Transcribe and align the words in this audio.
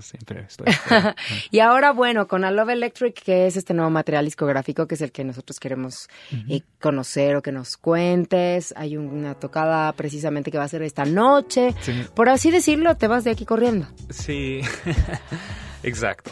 siempre 0.00 0.46
estoy. 0.48 0.66
y 1.50 1.58
ahora, 1.58 1.92
bueno, 1.92 2.26
con 2.26 2.42
A 2.42 2.50
Love 2.50 2.70
Electric, 2.70 3.22
que 3.22 3.46
es 3.46 3.58
este 3.58 3.74
nuevo 3.74 3.90
material 3.90 4.24
discográfico, 4.24 4.86
que 4.86 4.94
es 4.94 5.02
el 5.02 5.12
que 5.12 5.24
nosotros 5.24 5.60
queremos 5.60 6.08
eh, 6.48 6.62
conocer 6.80 7.36
o 7.36 7.42
que 7.42 7.52
nos 7.52 7.76
cuentes. 7.76 8.72
Hay 8.78 8.96
una 8.96 9.34
tocada 9.34 9.92
precisamente 9.92 10.50
que 10.50 10.56
va 10.56 10.64
a 10.64 10.68
ser 10.68 10.82
esta 10.82 11.04
noche. 11.04 11.74
Por 12.14 12.30
así 12.30 12.50
decirlo, 12.50 12.96
te 12.96 13.08
vas 13.08 13.24
de 13.24 13.32
aquí 13.32 13.44
corriendo. 13.44 13.86
Sí. 14.08 14.62
Exacto. 15.84 16.30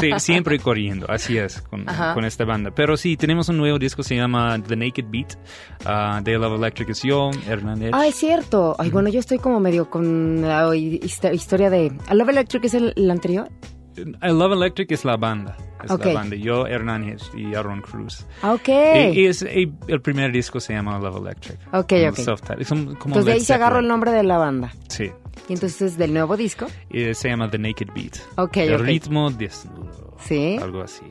Sí, 0.00 0.10
siempre 0.18 0.58
corriendo, 0.60 1.06
así 1.10 1.36
es 1.36 1.60
con, 1.60 1.84
con, 1.84 2.24
esta 2.24 2.44
banda. 2.44 2.70
Pero 2.74 2.96
sí, 2.96 3.16
tenemos 3.16 3.48
un 3.48 3.58
nuevo 3.58 3.78
disco, 3.78 4.02
se 4.02 4.16
llama 4.16 4.58
The 4.62 4.76
Naked 4.76 5.06
Beat, 5.08 5.36
uh, 5.84 6.22
de 6.22 6.38
Love 6.38 6.58
Electric 6.58 6.90
es 6.90 7.02
yo, 7.02 7.30
Hernán 7.46 7.90
Ah, 7.92 8.06
es 8.06 8.14
cierto. 8.14 8.76
Ay, 8.78 8.90
bueno, 8.90 9.08
yo 9.08 9.20
estoy 9.20 9.38
como 9.38 9.60
medio 9.60 9.90
con 9.90 10.42
la 10.42 10.74
historia 10.74 11.70
de... 11.70 11.92
¿Love 12.12 12.30
Electric 12.30 12.64
es 12.64 12.74
el, 12.74 13.10
anterior? 13.10 13.48
I 13.96 14.28
Love 14.28 14.52
Electric 14.52 14.92
es 14.92 15.04
la 15.04 15.16
banda. 15.16 15.56
Es 15.82 15.90
la 15.90 16.12
banda. 16.12 16.36
Yo, 16.36 16.66
Hernán 16.66 17.16
y 17.34 17.54
Aaron 17.54 17.80
Cruz. 17.80 18.26
Ah, 18.42 18.54
ok. 18.54 18.68
Y, 19.14 19.26
es, 19.26 19.42
el 19.42 20.00
primer 20.02 20.32
disco 20.32 20.60
se 20.60 20.74
llama 20.74 20.98
Love 20.98 21.18
Electric. 21.22 21.58
Ok, 21.72 21.92
ok. 22.08 22.18
Entonces 22.18 23.24
de 23.24 23.32
ahí 23.32 23.40
se 23.40 23.54
agarró 23.54 23.78
el 23.78 23.88
nombre 23.88 24.12
de 24.12 24.22
la 24.22 24.38
banda. 24.38 24.72
Sí. 24.88 25.10
Y 25.48 25.52
entonces 25.52 25.96
del 25.96 26.12
nuevo 26.12 26.36
disco. 26.36 26.66
Y 26.90 27.14
se 27.14 27.28
llama 27.28 27.50
The 27.50 27.58
Naked 27.58 27.88
Beat. 27.94 28.16
Ok, 28.36 28.56
El 28.58 28.78
ritmo 28.80 29.30
desnudo. 29.30 30.16
Sí. 30.20 30.56
Algo 30.60 30.82
así. 30.82 31.04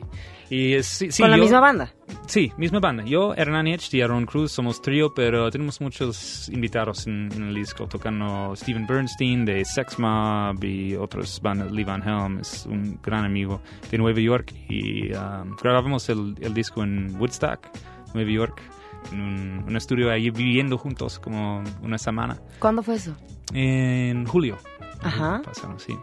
Y 0.48 0.80
sí, 0.82 1.08
¿Con 1.20 1.30
la 1.30 1.36
misma 1.36 1.58
banda? 1.58 1.92
Sí, 2.26 2.52
misma 2.56 2.78
banda. 2.78 3.04
Yo, 3.04 3.34
Hernán 3.34 3.66
y 3.66 4.00
Aaron 4.00 4.26
Cruz 4.26 4.52
somos 4.52 4.80
trío, 4.80 5.12
pero 5.12 5.50
tenemos 5.50 5.80
muchos 5.80 6.48
invitados 6.50 7.06
en, 7.08 7.30
el 7.32 7.54
disco, 7.54 7.88
tocando 7.88 8.54
Steven 8.54 8.86
Bernstein 8.86 9.44
de 9.44 9.64
Sex 9.64 9.98
Mob 9.98 10.62
y 10.62 10.94
otras 10.94 11.40
bandas. 11.40 11.72
Lee 11.72 11.82
Van 11.82 12.02
Helm 12.02 12.38
es 12.38 12.64
un 12.66 13.00
gran 13.02 13.24
amigo 13.24 13.60
de 13.90 13.98
Nueva 13.98 14.20
York 14.20 14.52
y 14.68 15.12
um, 15.14 15.56
grabamos 15.60 16.08
el, 16.08 16.36
el, 16.40 16.54
disco 16.54 16.84
en 16.84 17.16
Woodstock, 17.18 17.66
Nueva 18.14 18.30
York, 18.30 18.62
en 19.12 19.20
un, 19.20 19.64
un, 19.68 19.76
estudio 19.76 20.10
ahí 20.10 20.30
viviendo 20.30 20.78
juntos 20.78 21.18
como 21.18 21.62
una 21.82 21.98
semana. 21.98 22.38
¿Cuándo 22.58 22.82
fue 22.82 22.96
eso? 22.96 23.16
En 23.52 24.26
julio. 24.26 24.58
Ajá. 25.02 25.40
Pasaron, 25.44 25.78
sí. 25.78 25.96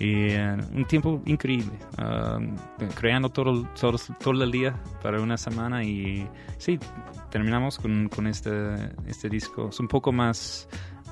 Y 0.00 0.36
uh, 0.36 0.58
un 0.74 0.84
tiempo 0.84 1.20
increíble, 1.26 1.72
uh, 1.98 2.86
creando 2.94 3.30
todo, 3.30 3.66
todo, 3.78 3.98
todo, 4.20 4.44
el 4.44 4.52
día 4.52 4.80
para 5.02 5.20
una 5.20 5.36
semana 5.36 5.82
y 5.82 6.28
sí, 6.56 6.78
terminamos 7.30 7.78
con, 7.78 8.08
con 8.08 8.28
este, 8.28 8.50
este 9.08 9.28
disco. 9.28 9.70
Es 9.70 9.80
un 9.80 9.88
poco 9.88 10.12
más, 10.12 10.68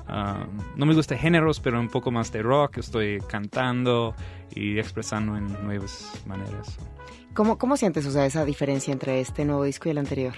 uh, 0.07 0.77
no 0.77 0.85
me 0.85 0.93
gusta 0.93 1.17
géneros, 1.17 1.59
pero 1.59 1.81
un 1.81 1.89
poco 1.89 2.11
más 2.11 2.31
de 2.31 2.41
rock. 2.41 2.77
Estoy 2.77 3.19
cantando 3.27 4.15
y 4.55 4.79
expresando 4.79 5.35
en 5.35 5.47
nuevas 5.65 6.23
maneras. 6.25 6.77
¿Cómo, 7.33 7.57
cómo 7.57 7.75
sientes 7.75 8.05
o 8.05 8.11
sea, 8.11 8.25
esa 8.25 8.45
diferencia 8.45 8.93
entre 8.93 9.19
este 9.19 9.43
nuevo 9.43 9.65
disco 9.65 9.89
y 9.89 9.91
el 9.91 9.97
anterior? 9.97 10.33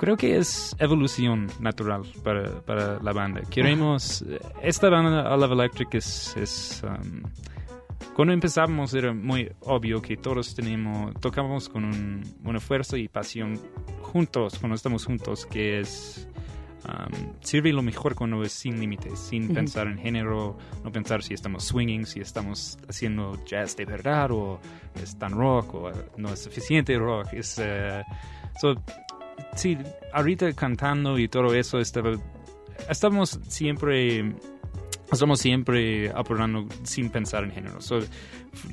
Creo 0.00 0.16
que 0.16 0.38
es 0.38 0.74
evolución 0.78 1.48
natural 1.60 2.04
para, 2.24 2.62
para 2.62 2.98
la 3.02 3.12
banda. 3.12 3.42
Queremos, 3.50 4.24
esta 4.62 4.88
banda, 4.88 5.30
A 5.30 5.36
Love 5.36 5.52
Electric, 5.52 5.94
es... 5.96 6.34
es 6.38 6.82
um, 6.82 7.20
cuando 8.16 8.32
empezamos 8.32 8.94
era 8.94 9.12
muy 9.12 9.52
obvio 9.60 10.00
que 10.00 10.16
todos 10.16 10.54
tenemos, 10.54 11.12
tocamos 11.20 11.68
con 11.68 11.84
un, 11.84 12.24
una 12.44 12.60
fuerza 12.60 12.96
y 12.96 13.08
pasión 13.08 13.60
juntos, 14.00 14.58
cuando 14.58 14.74
estamos 14.74 15.04
juntos, 15.04 15.44
que 15.44 15.80
es 15.80 16.26
um, 16.86 17.34
sirve 17.42 17.70
lo 17.70 17.82
mejor 17.82 18.14
cuando 18.14 18.42
es 18.42 18.52
sin 18.52 18.80
límites, 18.80 19.18
sin 19.18 19.52
pensar 19.52 19.86
en 19.86 19.98
género, 19.98 20.56
no 20.82 20.90
pensar 20.90 21.22
si 21.22 21.34
estamos 21.34 21.64
swinging, 21.64 22.06
si 22.06 22.20
estamos 22.20 22.78
haciendo 22.88 23.38
jazz 23.44 23.76
de 23.76 23.84
verdad 23.84 24.30
o 24.30 24.60
es 24.94 25.18
tan 25.18 25.32
rock 25.32 25.74
o 25.74 25.92
no 26.16 26.32
es 26.32 26.42
suficiente 26.42 26.98
rock. 26.98 27.34
Es, 27.34 27.58
uh, 27.58 28.74
sí, 29.54 29.78
ahorita 30.12 30.52
cantando 30.52 31.18
y 31.18 31.28
todo 31.28 31.54
eso, 31.54 31.78
estamos 32.88 33.38
siempre 33.48 34.34
estamos 35.12 35.40
siempre 35.40 36.10
apurando 36.10 36.66
sin 36.84 37.10
pensar 37.10 37.44
en 37.44 37.52
género. 37.52 37.80
So, 37.80 38.00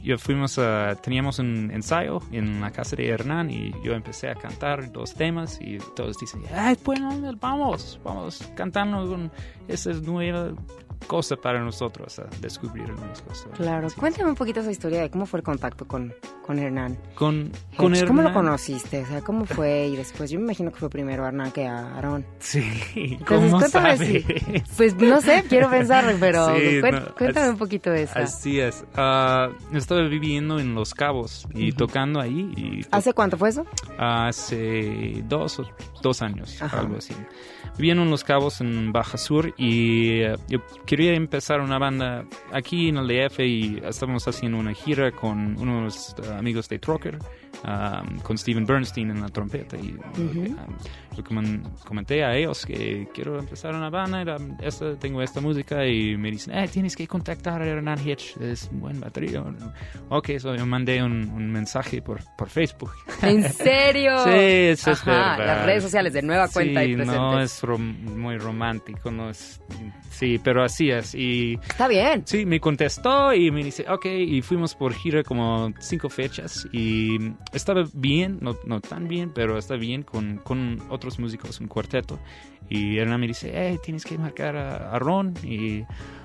yo 0.03 0.17
fuimos 0.17 0.59
teníamos 1.01 1.39
un 1.39 1.71
ensayo 1.71 2.21
en 2.31 2.61
la 2.61 2.71
casa 2.71 2.95
de 2.95 3.07
Hernán 3.07 3.49
y 3.49 3.73
yo 3.83 3.93
empecé 3.93 4.29
a 4.29 4.35
cantar 4.35 4.91
dos 4.91 5.13
temas 5.13 5.59
y 5.61 5.77
todos 5.95 6.17
dicen, 6.17 6.43
Ay, 6.53 6.77
bueno, 6.83 7.11
vamos, 7.39 7.99
vamos 8.03 8.51
cantando 8.55 9.07
con 9.07 9.31
esa 9.67 9.91
nueva 9.93 10.53
cosa 11.07 11.35
para 11.35 11.63
nosotros, 11.63 12.19
a 12.19 12.27
descubrir 12.41 12.85
algunas 12.85 13.21
cosas. 13.21 13.47
Claro, 13.55 13.87
cuéntame 13.97 14.29
un 14.29 14.35
poquito 14.35 14.59
esa 14.61 14.71
historia 14.71 15.01
de 15.01 15.09
cómo 15.09 15.25
fue 15.25 15.39
el 15.39 15.43
contacto 15.43 15.87
con, 15.87 16.13
con 16.45 16.59
Hernán. 16.59 16.97
Con, 17.15 17.51
con 17.75 17.93
Hernán. 17.93 18.07
¿Cómo 18.07 18.21
lo 18.21 18.33
conociste? 18.33 19.03
O 19.03 19.05
sea, 19.05 19.21
¿cómo 19.21 19.45
fue? 19.45 19.87
Y 19.87 19.95
después, 19.95 20.31
yo 20.31 20.39
me 20.39 20.45
imagino 20.45 20.71
que 20.71 20.77
fue 20.79 20.89
primero 20.89 21.25
Hernán 21.25 21.51
que 21.51 21.67
a 21.67 21.95
Aarón. 21.95 22.25
Sí, 22.39 23.19
¿cómo 23.27 23.59
sabe? 23.61 24.23
pues 24.77 24.95
no 24.95 25.21
sé, 25.21 25.43
quiero 25.47 25.69
pensar, 25.69 26.05
pero 26.19 26.47
cuéntame, 27.17 27.49
un 27.49 27.57
poquito 27.57 27.89
de 27.89 28.03
eso. 28.03 28.17
Así 28.17 28.59
es. 28.59 28.83
Uh, 28.97 29.75
estaba 29.75 30.01
viviendo 30.07 30.59
en 30.59 30.75
Los 30.75 30.93
Cabos 30.93 31.47
y 31.53 31.71
tocando 31.71 32.19
ahí. 32.19 32.51
Y 32.55 32.85
¿Hace 32.91 33.13
cuánto 33.13 33.37
fue 33.37 33.49
eso? 33.49 33.65
Hace 33.97 35.23
dos, 35.27 35.61
dos 36.01 36.21
años, 36.21 36.61
algo 36.61 36.97
así. 36.97 37.13
Viviendo 37.77 38.03
en 38.03 38.09
Los 38.09 38.23
Cabos, 38.23 38.59
en 38.61 38.91
Baja 38.91 39.17
Sur, 39.17 39.53
y 39.57 40.23
uh, 40.25 40.35
yo 40.47 40.59
quería 40.85 41.13
empezar 41.13 41.61
una 41.61 41.77
banda 41.77 42.25
aquí 42.51 42.89
en 42.89 42.97
el 42.97 43.07
DF 43.07 43.39
y 43.41 43.81
estamos 43.83 44.27
haciendo 44.27 44.57
una 44.57 44.73
gira 44.73 45.11
con 45.11 45.57
unos 45.59 46.15
uh, 46.19 46.33
amigos 46.33 46.67
de 46.69 46.79
Trocker 46.79 47.19
um, 47.67 48.19
con 48.19 48.37
Steven 48.37 48.65
Bernstein 48.65 49.11
en 49.11 49.21
la 49.21 49.29
trompeta. 49.29 49.77
Y 49.77 49.95
uh 49.95 50.55
comenté 51.85 52.23
a 52.23 52.35
ellos 52.35 52.65
que 52.65 53.07
quiero 53.13 53.39
empezar 53.39 53.73
una 53.73 53.89
banda, 53.89 54.37
esta, 54.61 54.95
tengo 54.99 55.21
esta 55.21 55.41
música 55.41 55.85
y 55.85 56.15
me 56.15 56.31
dicen, 56.31 56.55
eh, 56.55 56.67
tienes 56.67 56.95
que 56.95 57.07
contactar 57.07 57.61
a 57.61 57.65
Hernán 57.65 57.99
Hitch, 58.05 58.37
es 58.37 58.69
un 58.71 58.81
buen 58.81 58.99
batería. 58.99 59.43
Ok, 60.09 60.37
so 60.37 60.55
yo 60.55 60.65
mandé 60.65 61.01
un, 61.01 61.51
mensaje 61.51 62.01
por, 62.01 62.19
por 62.37 62.49
Facebook. 62.49 62.91
¿En 63.21 63.43
serio? 63.51 64.23
sí, 64.25 64.29
eso 64.31 64.91
es 64.91 65.03
verdad. 65.05 65.39
Las 65.39 65.65
redes 65.65 65.83
sociales 65.83 66.13
de 66.13 66.21
nueva 66.21 66.47
cuenta 66.49 66.81
sí, 66.81 66.91
y 66.91 66.95
presentes. 66.95 67.17
no 67.17 67.41
es 67.41 67.63
muy 67.67 68.37
romántico, 68.37 69.09
no 69.09 69.29
es... 69.29 69.59
Sí, 70.11 70.39
pero 70.43 70.63
así 70.63 70.89
es. 70.89 71.13
Y, 71.15 71.59
Está 71.69 71.87
bien. 71.87 72.23
Sí, 72.25 72.45
me 72.45 72.59
contestó 72.59 73.33
y 73.33 73.51
me 73.51 73.63
dice, 73.63 73.85
ok, 73.87 74.05
y 74.05 74.41
fuimos 74.41 74.75
por 74.75 74.93
gira 74.93 75.23
como 75.23 75.71
cinco 75.79 76.09
fechas 76.09 76.67
y 76.71 77.17
estaba 77.57 77.83
bien, 77.93 78.37
no, 78.41 78.55
no 78.65 78.79
tan 78.79 79.07
bien, 79.07 79.31
pero 79.33 79.57
está 79.57 79.75
bien 79.75 80.03
con, 80.03 80.37
con 80.43 80.81
otros 80.89 81.19
músicos, 81.19 81.59
un 81.59 81.67
cuarteto. 81.67 82.17
Y 82.69 82.97
Hernán 82.97 83.19
me 83.19 83.27
dice, 83.27 83.51
hey, 83.53 83.77
tienes 83.83 84.03
que 84.05 84.17
marcar 84.17 84.55
a, 84.55 84.91
a 84.91 84.99
Ron. 84.99 85.33
Y 85.43 85.83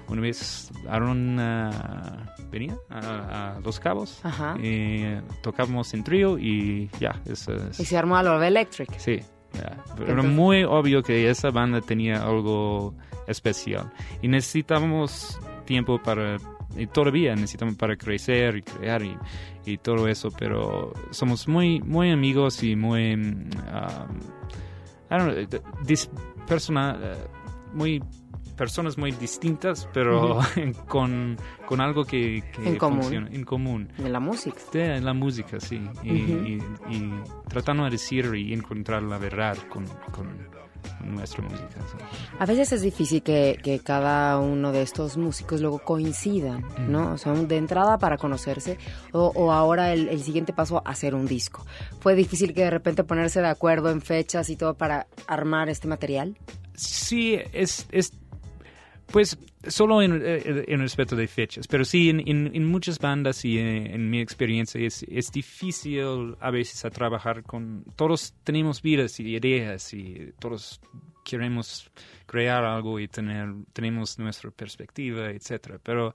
una 0.09 0.21
vez 0.23 0.71
Aaron 0.89 1.39
ah, 1.39 2.35
venía 2.51 2.77
a, 2.91 3.59
Los 3.65 3.79
Cabos. 3.81 4.21
Ajá. 4.25 4.57
Y 4.61 5.05
tocábamos 5.43 5.93
en 5.95 6.05
trío 6.05 6.39
y 6.39 6.89
ya. 7.01 7.21
Eso 7.27 7.53
es- 7.55 7.79
Y 7.81 7.85
se 7.85 7.97
armó 7.97 8.17
a 8.17 8.23
Love 8.23 8.43
Electric. 8.43 8.99
Sí, 8.99 9.21
ya. 9.55 9.77
Era 10.07 10.23
muy 10.23 10.65
obvio 10.65 11.03
que 11.03 11.31
esa 11.31 11.51
banda 11.51 11.81
tenía 11.81 12.23
algo 12.23 12.95
especial 13.29 13.91
y 14.21 14.27
necesitábamos 14.29 15.39
tiempo 15.65 16.03
para 16.03 16.39
y 16.77 16.87
todavía 16.87 17.35
necesitamos 17.35 17.77
para 17.77 17.97
crecer 17.97 18.57
y 18.57 18.63
crear 18.63 19.03
y, 19.03 19.17
y 19.67 19.79
todo 19.79 20.09
eso, 20.09 20.31
pero 20.39 20.93
somos 21.11 21.47
muy 21.49 21.81
muy 21.81 22.11
amigos 22.11 22.63
y 22.63 22.77
muy 22.77 23.17
mm, 23.17 23.51
um, 23.51 24.19
I 25.11 25.19
don't 25.19 25.33
know, 25.33 25.47
d- 25.47 25.63
dis- 25.87 26.09
persona, 26.47 26.99
eh, 27.03 27.15
muy 27.75 28.03
personas 28.57 28.97
muy 28.99 29.13
distintas, 29.13 29.89
pero 29.93 30.39
con, 30.89 31.37
con 31.67 31.81
algo 31.81 32.05
que, 32.05 32.43
que 32.55 32.69
En 32.69 32.77
común. 32.77 33.01
funciona 33.03 33.29
en 33.31 33.45
común. 33.45 33.89
De 33.99 34.09
la 34.09 34.21
música. 34.21 34.59
De 34.73 35.01
la 35.01 35.13
música, 35.15 35.59
sí. 35.59 35.81
Y, 36.03 36.11
Ujú. 36.23 36.33
y- 36.47 36.63
y 36.97 37.13
tratando 37.49 37.85
de 37.85 37.91
decir 37.91 38.31
y 38.35 38.53
encontrar 38.53 39.03
la 39.03 39.19
verdad 39.19 39.57
con, 39.69 39.85
con 40.13 40.29
nuestra 41.05 41.43
música. 41.43 41.81
A 42.39 42.47
veces 42.47 42.73
es 42.73 42.83
difícil 42.83 43.23
que, 43.23 43.59
que 43.63 43.81
cada 43.81 44.39
uno 44.39 44.73
de 44.73 44.83
estos 44.83 45.17
músicos 45.17 45.61
luego 45.61 45.79
coincidan, 45.79 46.65
¿no? 46.89 47.13
O 47.13 47.19
sea, 47.19 47.33
de 47.33 47.57
entrada 47.57 47.99
para 47.99 48.17
conocerse 48.17 48.79
o, 49.13 49.33
o 49.35 49.53
ahora 49.53 49.93
el, 49.93 50.09
el 50.09 50.23
siguiente 50.23 50.53
paso, 50.53 50.83
hacer 50.85 51.15
un 51.15 51.27
disco. 51.27 51.65
¿Fue 52.01 52.15
difícil 52.15 52.55
que 52.55 52.65
de 52.65 52.71
repente 52.71 53.05
ponerse 53.05 53.41
de 53.41 53.49
acuerdo 53.49 53.91
en 53.91 54.01
fechas 54.01 54.49
y 54.51 54.57
todo 54.57 54.75
para 54.75 55.07
armar 55.27 55.69
este 55.69 55.89
material? 55.89 56.37
Sí, 56.75 57.39
es, 57.53 57.87
es 57.91 58.13
pues 59.13 59.39
solo 59.69 60.03
en, 60.03 60.21
eh, 60.25 60.65
respecto 60.79 61.15
de 61.15 61.29
fechas, 61.29 61.69
pero 61.69 61.85
sí 61.85 62.09
en, 62.11 62.65
muchas 62.67 62.99
bandas 62.99 63.45
y 63.45 63.59
en, 63.59 63.87
en 63.87 64.11
mi 64.11 64.21
experiencia 64.21 64.81
es, 64.81 65.31
difícil 65.33 66.37
a 66.41 66.51
veces 66.51 66.85
a 66.85 66.91
trabajar 66.91 67.43
con... 67.43 67.85
Todos 67.95 68.35
tenemos 68.43 68.83
vidas 68.83 69.21
y 69.21 69.37
ideas 69.37 69.93
y 69.95 70.33
todos 70.39 70.81
queremos 71.25 71.91
crear 72.27 72.65
algo 72.65 72.99
y 72.99 73.07
tener 73.07 73.53
tenemos 73.73 74.19
nuestra 74.19 74.51
perspectiva, 74.51 75.31
etcétera, 75.31 75.79
pero 75.83 76.15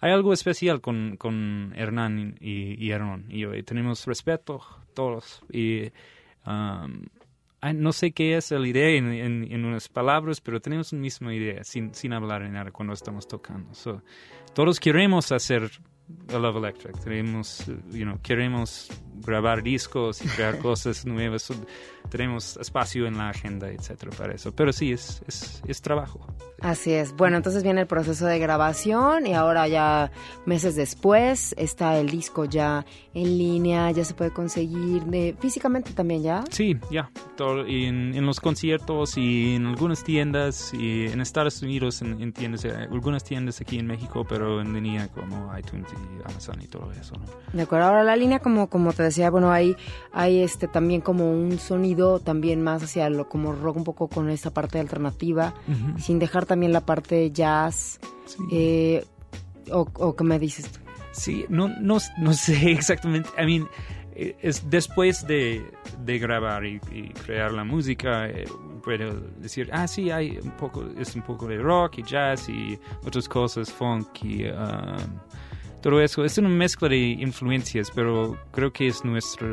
hay 0.00 0.12
algo 0.12 0.32
especial 0.32 0.80
con, 0.80 1.16
con 1.16 1.72
Hernán 1.76 2.36
y, 2.40 2.82
y 2.82 2.92
Aaron 2.92 3.26
y 3.28 3.40
yo, 3.40 3.54
y 3.54 3.62
tenemos 3.62 4.06
respeto 4.06 4.62
todos 4.94 5.42
y 5.52 5.90
um, 6.46 7.04
no 7.72 7.92
sé 7.92 8.12
qué 8.12 8.36
es 8.36 8.50
la 8.50 8.66
idea 8.66 8.90
en, 8.90 9.12
en, 9.12 9.52
en 9.52 9.64
unas 9.64 9.88
palabras, 9.88 10.40
pero 10.40 10.60
tenemos 10.60 10.92
la 10.92 10.98
misma 10.98 11.34
idea 11.34 11.64
sin, 11.64 11.94
sin 11.94 12.12
hablar 12.12 12.42
en 12.42 12.52
nada 12.52 12.70
cuando 12.70 12.94
estamos 12.94 13.26
tocando. 13.26 13.74
So, 13.74 14.02
todos 14.54 14.80
queremos 14.80 15.32
hacer 15.32 15.70
a 16.32 16.38
Love 16.38 16.56
Electric, 16.56 17.02
queremos, 17.02 17.66
you 17.90 18.04
know, 18.04 18.20
queremos 18.22 18.90
grabar 19.16 19.62
discos 19.62 20.24
y 20.24 20.28
crear 20.28 20.58
cosas 20.62 21.04
nuevas, 21.04 21.42
So, 21.42 21.54
tenemos 22.08 22.56
espacio 22.58 23.06
en 23.06 23.18
la 23.18 23.30
agenda, 23.30 23.70
etcétera, 23.70 24.12
para 24.16 24.34
eso. 24.34 24.54
Pero 24.54 24.72
sí, 24.72 24.92
es, 24.92 25.22
es, 25.26 25.62
es 25.66 25.82
trabajo. 25.82 26.26
Así 26.60 26.92
es. 26.92 27.14
Bueno, 27.14 27.36
entonces 27.36 27.62
viene 27.62 27.82
el 27.82 27.86
proceso 27.86 28.24
de 28.26 28.38
grabación 28.38 29.26
y 29.26 29.34
ahora 29.34 29.68
ya 29.68 30.10
meses 30.46 30.74
después 30.74 31.54
está 31.58 31.98
el 31.98 32.08
disco 32.08 32.46
ya 32.46 32.86
en 33.12 33.36
línea, 33.36 33.90
ya 33.90 34.04
se 34.04 34.14
puede 34.14 34.30
conseguir 34.32 35.04
de, 35.04 35.36
físicamente 35.38 35.92
también 35.92 36.22
ya. 36.22 36.44
Sí, 36.50 36.78
ya. 36.90 37.10
todo- 37.36 37.66
en, 37.66 38.14
en 38.14 38.24
los 38.24 38.40
conciertos 38.40 39.18
y 39.18 39.54
en 39.56 39.66
algunas 39.66 40.02
tiendas 40.02 40.72
y 40.72 41.06
en 41.06 41.20
Estados 41.20 41.60
Unidos 41.62 42.00
en, 42.00 42.20
en 42.22 42.32
tiendas, 42.32 42.64
eh, 42.64 42.72
algunas 42.90 43.22
tiendas 43.22 43.60
aquí 43.60 43.78
en 43.78 43.86
México, 43.86 44.24
pero 44.26 44.62
en 44.62 44.72
línea 44.72 45.08
como 45.08 45.50
iTunes 45.58 45.86
y 45.92 46.22
Amazon 46.30 46.62
y 46.62 46.66
todo 46.68 46.90
eso, 46.92 47.14
¿no? 47.16 47.26
De 47.52 47.62
acuerdo, 47.62 47.86
ahora 47.88 48.02
la 48.02 48.16
línea 48.16 48.38
como, 48.38 48.68
como 48.70 48.94
te 48.94 49.02
decía, 49.02 49.28
bueno, 49.28 49.52
hay, 49.52 49.76
hay 50.12 50.40
este 50.40 50.68
también 50.68 51.02
como 51.02 51.30
un 51.30 51.58
sonido 51.58 52.18
también 52.20 52.62
más 52.62 52.82
hacia 52.82 53.10
lo 53.10 53.28
como 53.28 53.52
rock 53.52 53.76
un 53.76 53.84
poco 53.84 54.08
con 54.08 54.30
esa 54.30 54.50
parte 54.52 54.78
alternativa, 54.80 55.52
sin 55.98 56.18
dejar 56.18 56.45
también 56.46 56.72
la 56.72 56.80
parte 56.80 57.30
jazz, 57.30 58.00
Sí. 58.26 58.42
eh, 58.52 59.04
o, 59.70 59.86
o 59.94 60.16
qué 60.16 60.24
me 60.24 60.38
dices 60.38 60.68
tú. 60.70 60.80
Sí, 61.12 61.44
no, 61.48 61.68
no, 61.68 61.98
no 62.18 62.32
sé 62.32 62.70
exactamente. 62.72 63.28
I 63.40 63.44
mean, 63.46 63.68
eh, 64.14 64.36
es 64.40 64.68
después 64.70 65.26
de, 65.26 65.62
de 66.04 66.18
grabar 66.18 66.64
y, 66.64 66.80
y 66.92 67.08
crear 67.10 67.52
la 67.52 67.64
música, 67.64 68.28
eh, 68.28 68.44
puedo 68.82 69.20
decir, 69.38 69.68
ah, 69.72 69.86
sí, 69.88 70.10
hay 70.10 70.38
un 70.42 70.50
poco, 70.52 70.84
es 70.98 71.14
un 71.16 71.22
poco 71.22 71.46
de 71.46 71.58
rock 71.58 71.98
y 71.98 72.02
jazz 72.02 72.48
y 72.48 72.78
otras 73.04 73.28
cosas, 73.28 73.70
funk 73.72 74.06
y 74.24 74.44
um, 74.46 74.96
todo 75.82 76.00
eso. 76.00 76.24
Es 76.24 76.36
una 76.38 76.48
mezcla 76.48 76.88
de 76.88 76.96
influencias, 76.98 77.90
pero 77.94 78.36
creo 78.52 78.72
que 78.72 78.88
es 78.88 79.04
nuestra 79.04 79.48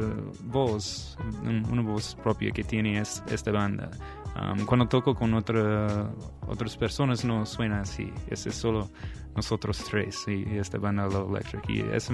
voz, 0.46 1.18
un- 1.44 1.66
una 1.72 1.82
voz 1.82 2.16
propia 2.24 2.52
que 2.52 2.64
tiene 2.64 3.00
es- 3.00 3.24
esta 3.32 3.52
banda. 3.52 3.90
Um, 4.36 4.66
cuando 4.66 4.88
toco 4.88 5.14
con 5.14 5.34
otra, 5.36 6.12
otras 6.48 6.76
personas 6.76 7.24
no 7.24 7.46
suena 7.46 7.82
así, 7.82 8.12
es 8.28 8.42
solo 8.42 8.90
nosotros 9.36 9.84
tres 9.90 10.28
y 10.28 10.44
esta 10.58 10.78
banda 10.78 11.08
Love 11.08 11.30
Electric. 11.32 11.70
Y 11.70 11.82
eso 11.82 12.14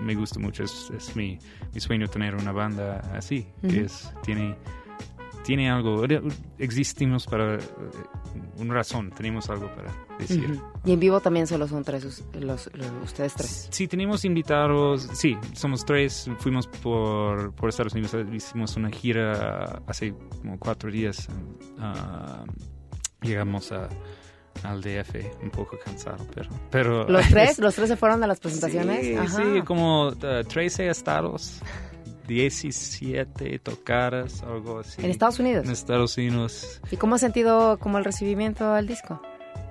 me 0.00 0.14
gusta 0.14 0.38
mucho. 0.38 0.64
Es, 0.64 0.90
es 0.96 1.16
mi, 1.16 1.38
mi 1.72 1.80
sueño 1.80 2.08
tener 2.08 2.34
una 2.34 2.52
banda 2.52 3.00
así 3.14 3.46
que 3.62 3.82
es 3.82 4.12
tiene 4.22 4.56
tiene 5.44 5.70
algo 5.70 6.04
existimos 6.58 7.26
para 7.26 7.54
eh, 7.56 7.58
una 8.58 8.74
razón 8.74 9.10
tenemos 9.10 9.48
algo 9.50 9.68
para 9.74 9.92
decir 10.18 10.50
Ujú. 10.50 10.62
Y 10.84 10.92
en 10.92 11.00
vivo 11.00 11.20
también 11.20 11.46
solo 11.46 11.66
son 11.68 11.84
tres, 11.84 12.04
los, 12.34 12.70
los- 12.74 12.92
ustedes 13.04 13.34
tres. 13.34 13.68
Sí, 13.70 13.86
tenemos 13.88 14.24
invitados, 14.24 15.08
sí, 15.12 15.36
somos 15.52 15.84
tres, 15.84 16.30
fuimos 16.38 16.66
por, 16.66 17.52
por 17.54 17.68
Estados 17.68 17.92
Unidos, 17.94 18.14
hicimos 18.32 18.76
una 18.76 18.90
gira 18.90 19.82
hace 19.86 20.14
como 20.40 20.58
cuatro 20.58 20.90
días, 20.90 21.26
ah, 21.78 22.44
llegamos 23.22 23.72
a, 23.72 23.88
al 24.62 24.80
DF 24.80 25.42
un 25.42 25.50
poco 25.50 25.78
cansado, 25.84 26.26
pero... 26.34 26.48
pero 26.70 27.08
¿Los 27.08 27.28
tres? 27.30 27.58
¿Los 27.58 27.74
tres 27.74 27.88
se 27.88 27.96
fueron 27.96 28.22
a 28.24 28.26
las 28.26 28.40
presentaciones? 28.40 29.06
Sí, 29.06 29.14
Ajá. 29.14 29.28
sí, 29.36 29.62
como 29.62 30.08
uh, 30.08 30.14
13 30.48 30.88
estados, 30.88 31.60
17 32.30 33.58
tocadas, 33.58 34.42
algo 34.42 34.78
así. 34.80 35.02
¿En 35.04 35.10
Estados 35.10 35.38
Unidos? 35.40 35.64
En 35.66 35.72
Estados 35.72 36.16
Unidos. 36.16 36.80
¿Y 36.90 36.96
cómo 36.96 37.16
has 37.16 37.20
sentido 37.20 37.78
como 37.78 37.98
el 37.98 38.04
recibimiento 38.04 38.72
al 38.72 38.86
disco? 38.86 39.20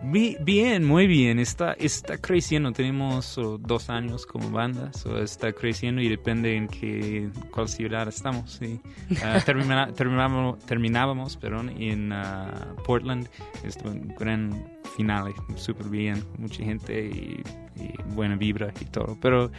Bi- 0.02 0.38
Bien, 0.42 0.86
muy 0.86 1.08
bien. 1.08 1.40
Está, 1.40 1.74
está 1.74 2.18
creciendo. 2.18 2.72
Tenemos 2.72 3.38
oh, 3.38 3.58
dos 3.58 3.90
años 3.90 4.26
como 4.26 4.50
banda. 4.50 4.94
so 4.94 5.22
está 5.22 5.52
creciendo 5.52 6.02
y 6.02 6.08
depende 6.08 6.56
en 6.56 6.68
qué, 6.68 7.30
cuál 7.52 7.68
ciudad 7.68 8.08
estamos. 8.08 8.54
Sí. 8.62 8.80
Ah, 9.24 9.40
termina- 9.46 9.92
terminamos, 9.94 10.60
terminábamos 10.66 11.36
perdón, 11.38 11.70
en 11.82 12.14
ah, 12.14 12.76
Portland. 12.86 13.28
Estuvo 13.64 13.92
un 13.92 14.08
gran 14.18 14.70
final. 14.96 15.34
Súper 15.56 15.88
bien. 15.90 16.24
Mucha 16.38 16.64
gente 16.64 17.06
y, 17.08 17.42
y 17.82 17.94
buena 18.14 18.36
vibra 18.38 18.72
y 18.80 18.86
todo. 18.86 19.18
Pero 19.22 19.52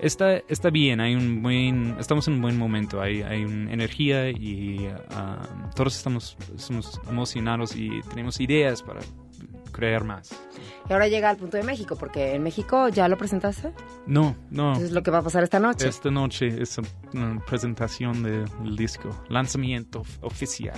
está, 0.00 0.36
está 0.48 0.70
bien. 0.70 1.00
Hay 1.00 1.14
un 1.14 1.42
buen, 1.42 1.96
estamos 1.98 2.26
en 2.28 2.34
un 2.34 2.42
buen 2.42 2.58
momento. 2.58 3.00
Hay, 3.00 3.22
hay 3.22 3.44
una 3.44 3.72
energía 3.72 4.30
y 4.30 4.88
ah, 5.10 5.38
todos 5.74 5.96
estamos, 5.96 6.36
estamos 6.56 7.00
emocionados 7.08 7.76
y 7.76 7.90
tenemos 8.10 8.40
ideas 8.40 8.82
para 8.82 9.00
crear 9.72 10.04
más. 10.04 10.30
Y 10.88 10.92
ahora 10.92 11.08
llega 11.08 11.30
al 11.30 11.36
punto 11.36 11.56
de 11.56 11.62
México, 11.62 11.96
porque 11.96 12.34
en 12.34 12.42
México 12.42 12.88
ya 12.88 13.08
lo 13.08 13.16
presentaste. 13.16 13.72
No, 14.06 14.36
no. 14.50 14.72
Eso 14.72 14.84
es 14.84 14.92
lo 14.92 15.02
que 15.02 15.10
va 15.10 15.18
a 15.18 15.22
pasar 15.22 15.42
esta 15.44 15.58
noche. 15.60 15.88
Esta 15.88 16.10
noche 16.10 16.60
es 16.60 16.78
una 17.14 17.40
presentación 17.46 18.22
del 18.22 18.76
disco, 18.76 19.08
lanzamiento 19.28 20.00
of- 20.00 20.18
oficial. 20.22 20.76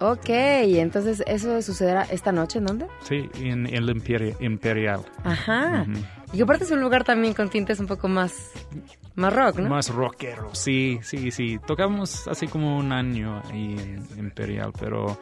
Ok, 0.00 0.28
y 0.66 0.78
entonces 0.78 1.22
eso 1.26 1.60
sucederá 1.62 2.02
esta 2.10 2.32
noche, 2.32 2.58
¿en 2.58 2.64
dónde? 2.66 2.86
Sí, 3.02 3.28
en 3.34 3.66
el 3.66 3.86
Imperi- 3.88 4.34
Imperial. 4.40 5.02
Ajá. 5.24 5.86
Ujú. 5.88 6.00
Y 6.32 6.36
que 6.38 6.42
aparte 6.42 6.64
es 6.64 6.70
un 6.70 6.80
lugar 6.80 7.04
también 7.04 7.34
con 7.34 7.50
tintes 7.50 7.80
un 7.80 7.86
poco 7.86 8.08
más, 8.08 8.50
más 9.14 9.32
rock, 9.34 9.58
¿no? 9.58 9.68
Más 9.68 9.90
rockero, 9.90 10.54
sí, 10.54 11.00
sí, 11.02 11.30
sí. 11.30 11.58
Tocamos 11.66 12.26
hace 12.28 12.46
como 12.48 12.78
un 12.78 12.92
año 12.92 13.42
ahí 13.50 13.76
en 13.78 14.06
Imperial, 14.18 14.72
pero 14.78 15.18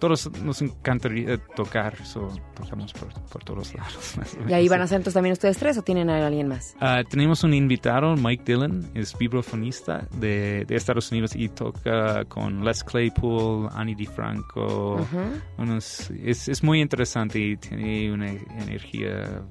todos 0.00 0.30
nos 0.42 0.62
encantaría 0.62 1.36
tocar, 1.54 1.96
so 2.04 2.28
tocamos 2.54 2.92
por, 2.94 3.12
por 3.30 3.44
todos 3.44 3.74
lados. 3.74 4.14
Y 4.48 4.52
ahí 4.52 4.68
van 4.68 4.80
a 4.80 4.86
ser 4.86 4.96
entonces 4.96 5.14
también 5.14 5.32
ustedes 5.32 5.58
tres 5.58 5.76
o 5.78 5.82
tienen 5.82 6.08
a 6.10 6.26
alguien 6.26 6.48
más. 6.48 6.74
Ah, 6.80 7.02
tenemos 7.08 7.44
un 7.44 7.52
invitado, 7.54 8.16
Mike 8.16 8.42
Dillon, 8.46 8.90
es 8.94 9.16
vibrafonista 9.18 10.06
de, 10.18 10.64
de 10.66 10.76
Estados 10.76 11.10
Unidos 11.12 11.34
y 11.36 11.48
toca 11.48 12.24
con 12.26 12.64
Les 12.64 12.82
Claypool, 12.84 13.68
Annie 13.72 13.94
DiFranco. 13.94 15.06
Unos- 15.58 16.10
es, 16.24 16.48
es 16.48 16.62
muy 16.62 16.80
interesante 16.80 17.38
y 17.38 17.56
tiene 17.56 18.12
una 18.12 18.30
energía 18.30 19.42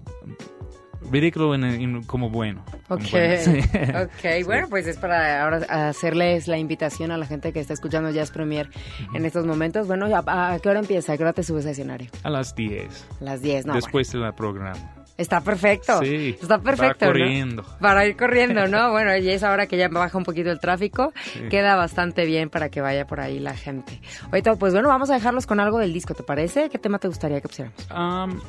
ridículo 1.11 1.55
en, 1.55 1.63
en- 1.63 2.03
como 2.03 2.29
bueno. 2.29 2.63
Ok, 2.89 3.01
bueno, 3.11 3.37
sí. 3.43 3.59
ok. 3.59 4.45
Bueno, 4.45 4.67
pues 4.69 4.87
es 4.87 4.97
para 4.97 5.43
ahora 5.43 5.57
hacerles 5.89 6.47
la 6.47 6.57
invitación 6.57 7.11
a 7.11 7.17
la 7.17 7.25
gente 7.25 7.51
que 7.53 7.59
está 7.59 7.73
escuchando 7.73 8.09
Jazz 8.11 8.31
Premier 8.31 8.69
en 9.13 9.25
estos 9.25 9.45
momentos. 9.45 9.87
Bueno, 9.87 10.07
¿a, 10.15 10.53
a 10.53 10.59
qué 10.59 10.69
hora 10.69 10.79
empieza? 10.79 11.13
¿A 11.13 11.17
qué 11.17 11.23
hora 11.23 11.33
te 11.33 11.43
subes 11.43 11.65
a 11.65 11.71
escenario? 11.71 12.09
A 12.23 12.29
las 12.29 12.55
10, 12.55 13.07
A 13.21 13.23
las 13.23 13.41
10, 13.41 13.65
¿no? 13.65 13.73
después 13.75 14.11
del 14.11 14.33
programa. 14.33 14.71
bueno, 14.73 15.05
está 15.17 15.41
perfecto. 15.41 15.99
Sí, 16.01 16.35
Está 16.41 16.59
perfecto. 16.59 17.05
¿no? 17.05 17.11
corriendo. 17.11 17.63
Para 17.79 18.05
ir 18.05 18.15
corriendo, 18.17 18.67
¿no? 18.67 18.91
Bueno, 18.95 19.15
y 19.17 19.29
es 19.29 19.43
ahora 19.43 19.65
que 19.67 19.77
ya 19.77 19.87
baja 19.89 20.17
un 20.17 20.23
poquito 20.25 20.51
el 20.51 20.59
tráfico, 20.59 21.13
queda 21.49 21.75
bastante 21.75 22.25
bien 22.25 22.49
para 22.49 22.69
que 22.69 22.81
vaya 22.81 23.05
por 23.07 23.19
ahí 23.21 23.39
la 23.39 23.55
gente. 23.55 23.99
Ahorita, 24.25 24.55
pues 24.55 24.73
bueno, 24.73 24.89
vamos 24.89 25.09
a 25.09 25.13
dejarlos 25.13 25.45
con 25.47 25.59
algo 25.59 25.79
del 25.79 25.93
disco, 25.93 26.13
¿te 26.13 26.23
parece? 26.23 26.69
¿Qué 26.69 26.77
tema 26.79 26.99
te 26.99 27.07
gustaría 27.07 27.39
que 27.41 27.47
pusiéramos? 27.47 27.87
Um, 27.91 28.39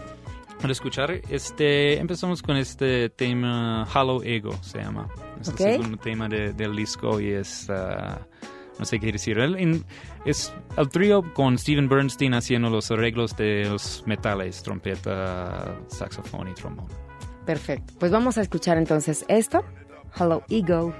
para 0.60 0.72
escuchar, 0.72 1.10
este, 1.28 1.98
empezamos 1.98 2.42
con 2.42 2.56
este 2.56 3.10
tema 3.10 3.86
Hollow 3.94 4.22
Ego, 4.22 4.52
se 4.62 4.78
llama. 4.78 5.08
Es 5.40 5.48
Ok. 5.48 5.60
el 5.60 5.72
segundo 5.72 5.96
tema 5.98 6.28
de- 6.28 6.52
del 6.52 6.74
disco 6.74 7.20
y 7.20 7.30
es, 7.30 7.68
ah, 7.70 8.26
no 8.78 8.84
sé 8.84 8.98
qué 8.98 9.12
decir, 9.12 9.38
El- 9.38 9.56
en- 9.56 9.84
es 10.24 10.52
el 10.76 10.88
trío 10.88 11.22
con 11.34 11.58
Steven 11.58 11.88
Bernstein 11.88 12.34
haciendo 12.34 12.70
los 12.70 12.90
arreglos 12.90 13.36
de 13.36 13.66
los 13.68 14.02
metales, 14.06 14.62
trompeta, 14.62 15.76
saxofón 15.88 16.48
y 16.48 16.54
trombón. 16.54 16.86
Perfecto. 17.44 17.94
Pues 18.00 18.10
vamos 18.10 18.38
a 18.38 18.42
escuchar 18.42 18.76
entonces 18.78 19.24
esto, 19.28 19.62
Hello 20.18 20.42
Ego. 20.48 20.94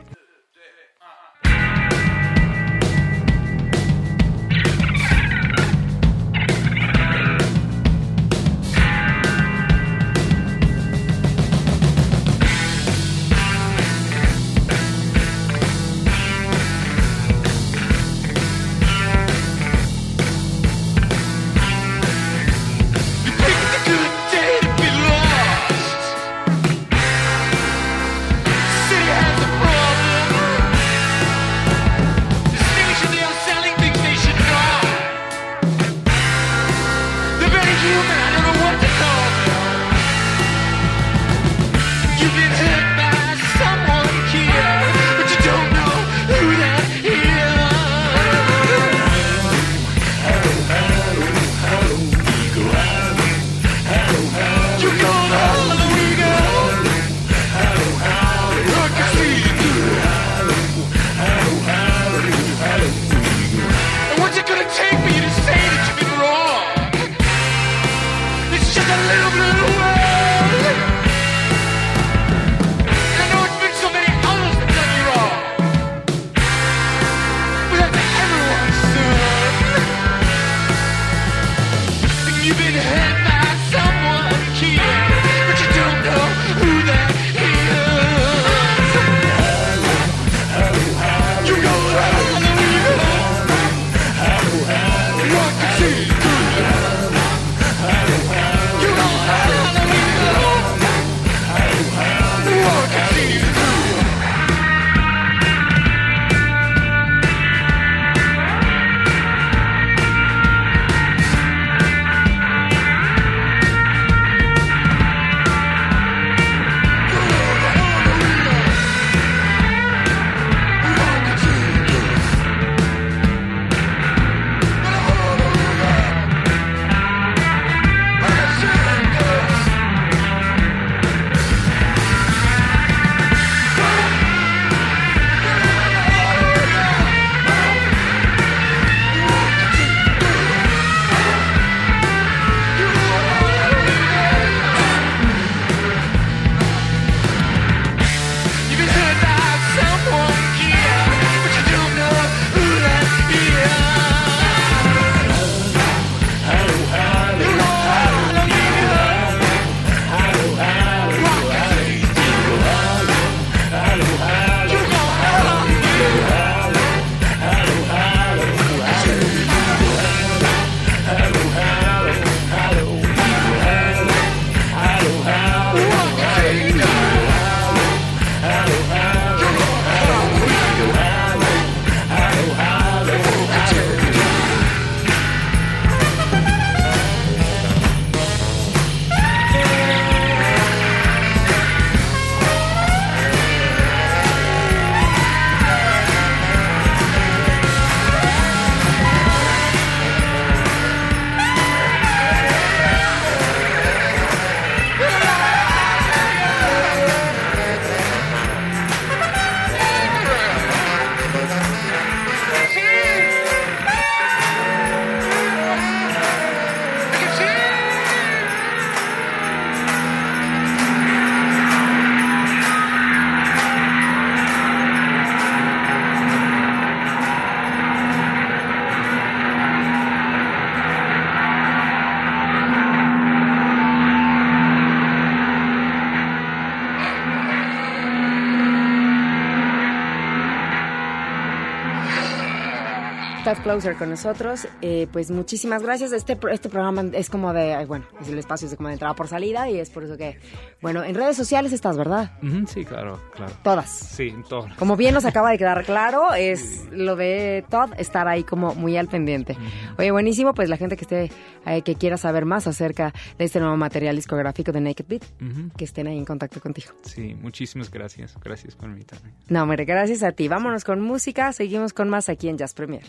Closer 243.67 243.97
con 243.97 244.11
nosotros. 244.11 244.69
Eh, 244.81 245.09
pues 245.13 245.33
muchísimas 245.33 245.83
gracias. 245.83 246.13
Este, 246.13 246.39
este 246.53 246.69
programa 246.69 247.05
es 247.13 247.29
como 247.29 247.53
de, 247.53 247.85
bueno, 247.87 248.07
es 248.21 248.29
el 248.29 248.39
espacio 248.39 248.67
es 248.67 248.71
de 248.71 248.77
como 248.77 248.91
de 248.91 248.93
entrada 248.95 249.15
por 249.15 249.27
salida 249.27 249.69
y 249.69 249.81
es 249.81 249.91
por 249.91 250.05
eso 250.05 250.17
que, 250.17 250.39
bueno, 250.81 251.03
en 251.03 251.17
redes 251.17 251.37
sociales 251.37 251.73
estás, 251.73 251.97
¿verdad? 251.97 252.31
Sí, 252.69 252.85
claro, 252.85 253.21
claro. 253.35 253.53
Todas. 253.65 253.91
Sí, 253.91 254.29
en 254.29 254.45
todo. 254.45 254.69
Como 254.79 254.95
bien 254.95 255.15
nos 255.15 255.25
acaba 255.25 255.51
de 255.51 255.59
quedar 255.59 255.85
claro, 255.85 256.33
es 256.39 256.87
lo 256.93 257.17
de 257.17 257.65
Todd 257.69 257.91
estar 257.99 258.29
ahí 258.29 258.45
como 258.45 258.73
muy 258.77 258.97
al 258.97 259.09
pendiente. 259.09 259.57
Oye, 259.99 260.13
buenísimo, 260.13 260.55
pues 260.55 260.69
la 260.69 260.77
gente 260.77 260.97
que 260.97 261.03
esté, 261.03 261.33
eh, 261.67 261.83
que 261.83 261.97
quiera 261.97 262.17
saber 262.19 262.45
más 262.45 262.69
acerca 262.69 263.13
de 263.37 263.47
este 263.47 263.59
nuevo 263.59 263.77
material 263.77 264.15
discográfico 264.15 264.71
de 264.71 264.81
Naked 264.81 265.07
Beat, 265.09 265.25
Ujú. 265.43 265.71
que 265.77 265.85
estén 265.87 266.07
ahí 266.07 266.17
en 266.19 266.25
contacto 266.25 266.61
contigo. 266.61 266.93
Sí, 267.03 267.35
muchísimas 267.35 267.91
gracias. 267.91 268.37
Gracias 268.45 268.77
por 268.77 268.89
invitarme. 268.91 269.33
No, 269.49 269.65
hombre, 269.65 269.85
gracias 269.85 270.23
a 270.23 270.31
ti. 270.31 270.47
Vámonos 270.47 270.85
con 270.85 271.01
música, 271.01 271.53
seguimos 271.53 271.93
con 271.93 272.09
más 272.09 272.29
aquí 272.29 272.49
en 272.49 272.59
Jazz 272.59 272.73
Premier. 272.73 273.03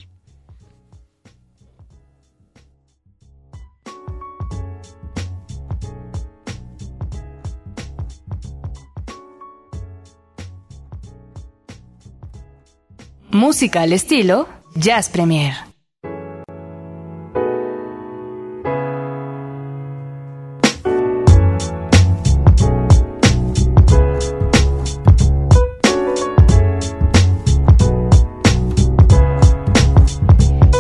Música 13.38 13.84
al 13.84 13.94
estilo 13.94 14.50
Jazz 14.74 15.10
Premier. 15.10 15.54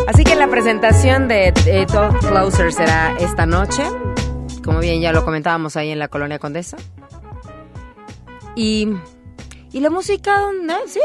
Así 0.08 0.24
que 0.24 0.36
la 0.36 0.48
presentación 0.50 1.28
de 1.28 1.50
eh, 1.68 1.86
Todd 1.86 2.16
Closer 2.28 2.74
será 2.74 3.16
esta 3.20 3.46
noche. 3.46 3.84
Como 4.64 4.80
bien 4.80 5.00
ya 5.00 5.12
lo 5.12 5.24
comentábamos 5.24 5.78
ahí 5.78 5.92
en 5.92 6.00
la 6.00 6.08
Colonia 6.08 6.40
Condesa. 6.40 6.78
Y, 8.56 8.88
y 9.72 9.80
la 9.80 9.92
música. 9.92 10.42
Sí. 10.88 11.02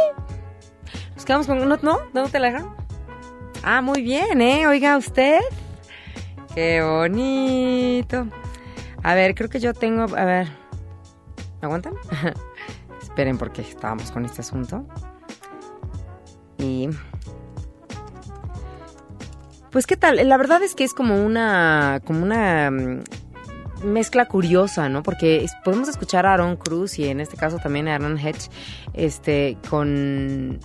Nos 1.23 1.27
quedamos 1.27 1.47
con... 1.47 1.69
¿No? 1.69 1.79
¿No? 1.83 2.01
¿Dónde 2.13 2.31
te 2.31 2.41
la? 2.41 2.67
Ah, 3.63 3.81
muy 3.81 4.03
bien, 4.03 4.41
¿eh? 4.41 4.67
Oiga 4.67 4.97
usted. 4.97 5.39
Qué 6.53 6.83
bonito. 6.83 8.27
A 9.05 9.15
ver, 9.15 9.37
creo 9.37 9.49
que 9.49 9.61
yo 9.61 9.73
tengo... 9.73 10.03
A 10.17 10.25
ver. 10.25 10.49
¿Me 11.61 11.67
aguantan? 11.67 11.95
Esperen 13.03 13.39
porque 13.39 13.63
estábamos 13.63 14.11
con 14.11 14.25
este 14.25 14.41
asunto. 14.41 14.85
Y... 16.59 16.89
Pues 19.71 19.87
qué 19.87 19.97
tal, 19.97 20.29
la 20.29 20.37
verdad 20.37 20.61
es 20.65 20.75
que 20.75 20.83
es 20.83 20.93
como 20.93 21.25
una 21.25 22.01
como 22.05 22.25
una 22.25 22.69
mm, 22.73 23.05
mezcla 23.85 24.27
curiosa, 24.27 24.89
¿no? 24.89 25.05
Porque 25.05 25.47
podemos 25.63 25.89
escuchar 25.89 26.27
a 26.27 26.33
Aaron 26.33 26.57
Cruz 26.57 26.99
y 26.99 27.07
en 27.07 27.21
este 27.21 27.37
caso 27.37 27.59
también 27.59 27.87
a 27.87 27.95
Aaron 27.95 28.19
Hedge 28.19 28.51
este 28.93 29.57
con 29.71 30.59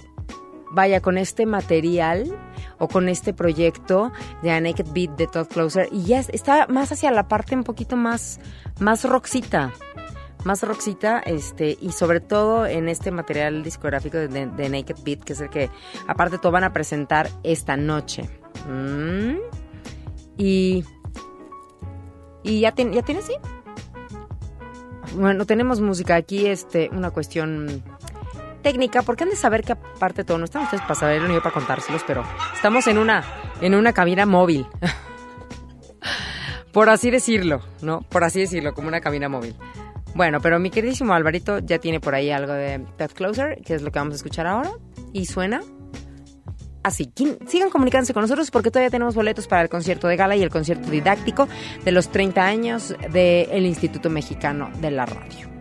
vaya 0.77 1.01
con 1.01 1.17
este 1.17 1.45
material 1.47 2.33
o 2.77 2.87
con 2.87 3.09
este 3.09 3.33
proyecto 3.33 4.11
de 4.43 4.61
Naked 4.61 4.85
Beat 4.93 5.17
de 5.17 5.25
Todd 5.27 5.47
Closer 5.47 5.89
y 5.91 6.03
ya 6.03 6.19
es- 6.19 6.29
está 6.29 6.67
más 6.67 6.91
hacia 6.91 7.09
la 7.11 7.27
parte 7.27 7.55
un 7.55 7.63
poquito 7.63 7.97
más 7.97 8.39
más 8.79 9.03
rockcita 9.03 9.73
más 10.45 10.61
rockcita, 10.63 11.19
este, 11.19 11.77
y 11.81 11.91
sobre 11.91 12.21
todo 12.21 12.65
en 12.67 12.87
este 12.87 13.11
material 13.11 13.63
discográfico 13.63 14.17
de, 14.17 14.45
Naked 14.69 14.95
Beat, 15.03 15.23
que 15.25 15.33
es 15.33 15.41
el 15.41 15.49
que, 15.49 15.69
aparte 16.07 16.37
todo, 16.37 16.53
van 16.53 16.63
a 16.63 16.71
presentar 16.71 17.27
esta 17.43 17.75
noche. 17.75 18.29
Mm. 18.69 19.35
Y. 20.37 20.85
Y 22.43 22.59
ya, 22.61 22.73
tien- 22.73 22.93
ya 22.93 23.01
tienes, 23.01 23.25
sí. 23.25 23.33
Bueno, 25.15 25.45
tenemos 25.45 25.81
música 25.81 26.15
aquí, 26.15 26.45
este, 26.45 26.89
una 26.93 27.11
cuestión 27.11 27.83
técnica, 28.67 29.01
porque 29.01 29.23
han 29.23 29.29
de 29.29 29.37
saber 29.37 29.63
que 29.63 29.71
aparte 29.71 30.25
todo, 30.25 30.37
no 30.37 30.43
están 30.43 30.63
ustedes 30.63 30.81
para 30.81 30.95
saberlo 30.95 31.29
ni 31.29 31.35
yo 31.35 31.41
para 31.41 31.53
contárselos, 31.53 32.03
pero 32.05 32.25
estamos 32.53 32.85
en 32.87 32.97
una, 32.97 33.23
en 33.61 33.75
una 33.75 33.93
cabina 33.93 34.25
móvil. 34.25 34.67
Por 36.73 36.89
así 36.89 37.09
decirlo, 37.09 37.61
¿no? 37.81 38.01
Por 38.01 38.25
así 38.25 38.41
decirlo, 38.41 38.73
como 38.73 38.89
una 38.89 38.99
cabina 38.99 39.29
móvil. 39.29 39.55
Bueno, 40.15 40.41
pero 40.41 40.59
mi 40.59 40.69
queridísimo 40.69 41.13
Alvarito 41.13 41.59
ya 41.59 41.79
tiene 41.79 41.99
por 41.99 42.13
ahí 42.13 42.29
algo 42.29 42.51
de 42.51 42.85
Todd 42.97 43.11
Closer, 43.11 43.61
que 43.63 43.73
es 43.75 43.81
lo 43.81 43.91
que 43.91 43.99
vamos 43.99 44.13
a 44.13 44.17
escuchar 44.17 44.47
ahora. 44.47 44.71
Y 45.13 45.27
suena 45.27 45.61
así. 46.83 47.11
Sigan 47.47 47.69
comunicándose 47.69 48.13
con 48.13 48.21
nosotros 48.21 48.51
porque 48.51 48.69
todavía 48.69 48.89
tenemos 48.89 49.15
boletos 49.15 49.47
para 49.47 49.61
el 49.61 49.69
concierto 49.69 50.07
de 50.07 50.17
gala 50.17 50.35
y 50.35 50.43
el 50.43 50.49
concierto 50.49 50.89
didáctico 50.89 51.47
de 51.85 51.91
los 51.91 52.09
30 52.09 52.43
años 52.43 52.95
del 53.11 53.65
Instituto 53.65 54.09
Mexicano 54.09 54.69
de 54.81 54.91
la 54.91 55.05
Radio. 55.05 55.56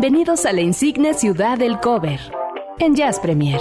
Bienvenidos 0.00 0.46
a 0.46 0.54
la 0.54 0.62
insigne 0.62 1.12
ciudad 1.12 1.58
del 1.58 1.78
cover 1.78 2.18
en 2.78 2.94
Jazz 2.94 3.20
Premier. 3.20 3.60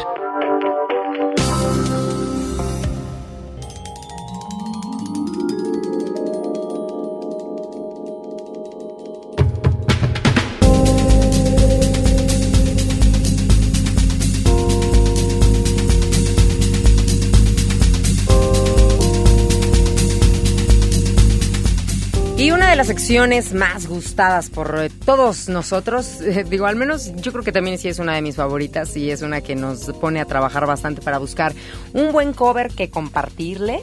Una 22.70 22.74
de 22.74 22.78
las 22.78 22.88
secciones 22.88 23.54
más 23.54 23.88
gustadas 23.88 24.52
por 24.52 24.78
eh, 24.78 24.92
todos 25.04 25.50
nosotros, 25.50 26.22
eh, 26.22 26.46
digo, 26.48 26.68
al 26.68 26.76
menos 26.76 27.12
yo 27.16 27.32
creo 27.32 27.44
que 27.44 27.52
también 27.52 27.80
sí 27.80 27.88
es 27.88 27.98
una 27.98 28.14
de 28.14 28.22
mis 28.22 28.36
favoritas 28.36 28.96
y 28.96 29.10
es 29.10 29.24
una 29.24 29.42
que 29.42 29.56
nos 29.56 29.86
pone 30.00 30.22
a 30.22 30.26
trabajar 30.26 30.68
bastante 30.68 31.02
para 31.02 31.18
buscar 31.18 31.52
un 31.94 32.12
buen 32.12 32.32
cover 32.32 32.70
que 32.70 32.92
compartirles. 32.92 33.82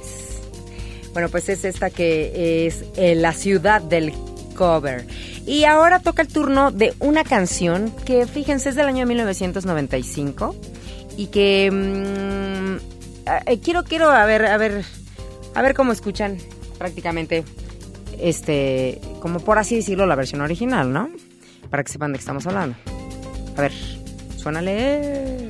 Bueno, 1.13 1.29
pues 1.31 1.49
es 1.49 1.65
esta 1.65 1.91
que 1.91 2.69
es 2.69 2.85
eh, 2.97 3.17
La 3.17 3.33
ciudad 3.33 3.83
del 3.83 4.13
cover. 4.55 5.05
Y 5.47 5.65
ahora 5.65 5.99
toca 5.99 6.23
el 6.23 6.29
turno 6.29 6.71
de 6.71 6.95
una 7.01 7.25
canción 7.25 7.93
que, 8.05 8.25
fíjense, 8.25 8.69
es 8.69 8.77
del 8.77 8.87
año 8.87 9.05
1995 9.05 10.55
y 11.17 11.27
que 11.27 11.73
mm, 11.73 12.77
eh, 13.51 13.59
quiero, 13.59 13.83
quiero, 13.83 14.13
a 14.13 14.25
ver, 14.27 14.47
a 14.47 14.57
ver, 14.57 14.85
a 15.57 15.63
ver 15.63 15.75
cómo 15.75 15.91
escuchan 15.91 16.39
prácticamente 16.79 17.43
este, 18.21 19.01
como 19.21 19.41
por 19.41 19.59
así 19.59 19.77
decirlo, 19.77 20.07
la 20.07 20.15
versión 20.15 20.41
original, 20.41 20.93
¿no? 20.93 21.11
Para 21.71 21.83
que 21.85 21.93
sepan 21.93 22.13
de 22.13 22.19
qué 22.19 22.21
estamos 22.21 22.47
hablando. 22.47 22.77
A 23.57 23.61
ver, 23.63 23.73
suénale. 24.37 25.49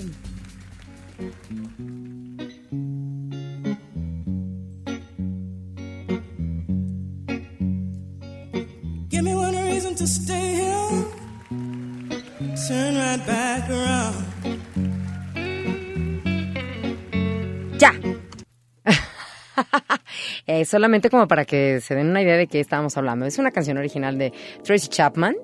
Give 9.10 9.22
me 9.22 9.34
one 9.34 9.56
reason 9.72 9.94
to 9.96 10.06
stay 10.06 10.56
here. 10.56 11.04
Turn 12.68 12.96
right 12.96 13.26
back 13.26 13.70
around. 13.70 14.26
Ya. 17.78 17.92
Eh, 20.46 20.64
solamente 20.64 21.10
como 21.10 21.26
para 21.26 21.44
que 21.44 21.80
se 21.80 21.94
den 21.94 22.08
una 22.08 22.22
idea 22.22 22.36
de 22.36 22.46
qué 22.46 22.60
estábamos 22.60 22.96
hablando. 22.96 23.26
Es 23.26 23.38
una 23.38 23.50
canción 23.50 23.76
original 23.78 24.16
de 24.16 24.32
Tracy 24.62 24.88
Chapman 24.88 25.34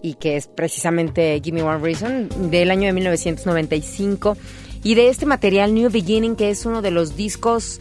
y 0.00 0.14
que 0.14 0.36
es 0.36 0.46
precisamente 0.46 1.40
Give 1.42 1.60
Me 1.60 1.62
One 1.62 1.82
Reason 1.82 2.50
del 2.50 2.70
año 2.70 2.86
de 2.86 2.92
1995 2.92 4.36
y 4.84 4.94
de 4.94 5.08
este 5.08 5.26
material 5.26 5.74
New 5.74 5.90
Beginning 5.90 6.36
que 6.36 6.50
es 6.50 6.64
uno 6.66 6.82
de 6.82 6.90
los 6.90 7.16
discos 7.16 7.80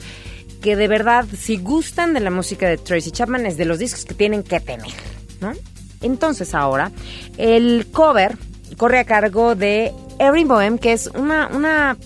que 0.61 0.75
de 0.75 0.87
verdad 0.87 1.25
si 1.37 1.57
gustan 1.57 2.13
de 2.13 2.21
la 2.21 2.31
música 2.31 2.67
de 2.67 2.77
Tracy 2.77 3.11
Chapman 3.11 3.45
es 3.45 3.57
de 3.57 3.65
los 3.65 3.77
discos 3.77 4.05
que 4.05 4.15
tienen 4.15 4.41
que 4.41 4.59
tener, 4.59 4.93
¿no? 5.41 5.53
Entonces 6.01 6.55
ahora 6.55 6.91
el 7.37 7.87
cover 7.91 8.37
corre 8.77 8.99
a 8.99 9.05
cargo 9.05 9.55
de 9.55 9.93
Erin 10.19 10.47
Bohem 10.47 10.77
que 10.77 10.93
es 10.93 11.07
una 11.07 11.47
una 11.53 11.97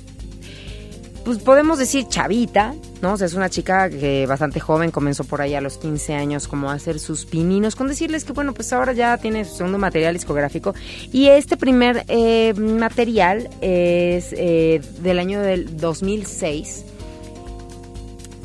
pues 1.27 1.39
podemos 1.39 1.77
decir 1.77 2.07
chavita, 2.07 2.73
¿no? 3.01 3.11
O 3.11 3.17
sea, 3.17 3.27
es 3.27 3.33
una 3.33 3.49
chica 3.49 3.89
que 3.89 4.25
bastante 4.25 4.61
joven, 4.61 4.91
comenzó 4.91 5.25
por 5.25 5.41
ahí 5.41 5.55
a 5.55 5.59
los 5.59 5.77
15 5.77 6.13
años 6.13 6.47
como 6.47 6.69
a 6.69 6.73
hacer 6.73 6.99
sus 6.99 7.25
pininos, 7.25 7.75
con 7.75 7.89
decirles 7.89 8.23
que, 8.23 8.31
bueno, 8.31 8.53
pues 8.53 8.71
ahora 8.71 8.93
ya 8.93 9.17
tiene 9.17 9.43
su 9.43 9.57
segundo 9.57 9.77
material 9.77 10.13
discográfico. 10.13 10.73
Y 11.11 11.27
este 11.27 11.57
primer 11.57 12.05
eh, 12.07 12.53
material 12.53 13.49
es 13.59 14.33
eh, 14.37 14.79
del 15.01 15.19
año 15.19 15.41
del 15.41 15.75
2006. 15.75 16.85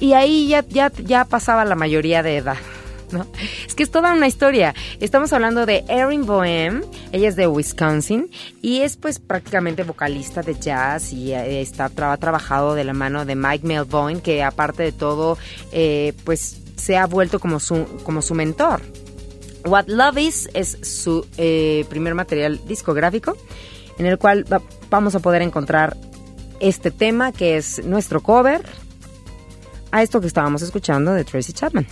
Y 0.00 0.14
ahí 0.14 0.48
ya, 0.48 0.64
ya, 0.68 0.90
ya 1.04 1.24
pasaba 1.24 1.64
la 1.64 1.76
mayoría 1.76 2.24
de 2.24 2.38
edad. 2.38 2.56
Es 3.66 3.74
que 3.74 3.82
es 3.82 3.90
toda 3.90 4.12
una 4.12 4.26
historia. 4.26 4.74
Estamos 5.00 5.32
hablando 5.32 5.66
de 5.66 5.84
Erin 5.88 6.24
Bohem, 6.26 6.82
ella 7.12 7.28
es 7.28 7.36
de 7.36 7.46
Wisconsin 7.46 8.30
y 8.62 8.80
es 8.80 8.96
pues 8.96 9.18
prácticamente 9.18 9.82
vocalista 9.82 10.42
de 10.42 10.54
jazz 10.58 11.12
y 11.12 11.32
eh, 11.32 11.60
está 11.60 11.84
ha 11.86 12.16
trabajado 12.16 12.74
de 12.74 12.84
la 12.84 12.92
mano 12.94 13.24
de 13.24 13.34
Mike 13.34 13.66
Melvoin, 13.66 14.20
que 14.20 14.42
aparte 14.42 14.82
de 14.82 14.92
todo, 14.92 15.36
eh, 15.72 16.12
pues 16.24 16.58
se 16.76 16.96
ha 16.96 17.06
vuelto 17.06 17.38
como 17.38 17.60
su, 17.60 17.84
como 18.04 18.22
su 18.22 18.34
mentor. 18.34 18.80
What 19.64 19.84
Love 19.86 20.18
Is 20.18 20.48
es 20.54 20.78
su 20.82 21.24
eh, 21.36 21.84
primer 21.88 22.14
material 22.14 22.60
discográfico 22.66 23.36
en 23.98 24.06
el 24.06 24.18
cual 24.18 24.44
va- 24.52 24.62
vamos 24.90 25.14
a 25.14 25.20
poder 25.20 25.42
encontrar 25.42 25.96
este 26.58 26.90
tema 26.90 27.30
que 27.32 27.56
es 27.56 27.84
nuestro 27.84 28.20
cover 28.22 28.62
a 29.92 30.02
esto 30.02 30.20
que 30.20 30.26
estábamos 30.26 30.62
escuchando 30.62 31.12
de 31.12 31.24
Tracy 31.24 31.52
Chapman. 31.52 31.86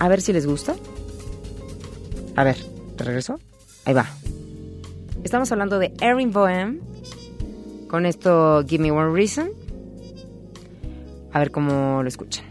A 0.00 0.08
ver 0.08 0.22
si 0.22 0.32
les 0.32 0.46
gusta. 0.46 0.74
A 2.34 2.42
ver, 2.42 2.56
¿te 2.96 3.04
regreso? 3.04 3.38
Ahí 3.84 3.92
va. 3.92 4.06
Estamos 5.22 5.52
hablando 5.52 5.78
de 5.78 5.92
Erin 6.00 6.32
Bohem 6.32 6.80
con 7.86 8.06
esto 8.06 8.64
Give 8.66 8.82
Me 8.82 8.90
One 8.90 9.14
Reason. 9.14 9.50
A 11.32 11.38
ver 11.38 11.50
cómo 11.50 12.02
lo 12.02 12.08
escuchan. 12.08 12.49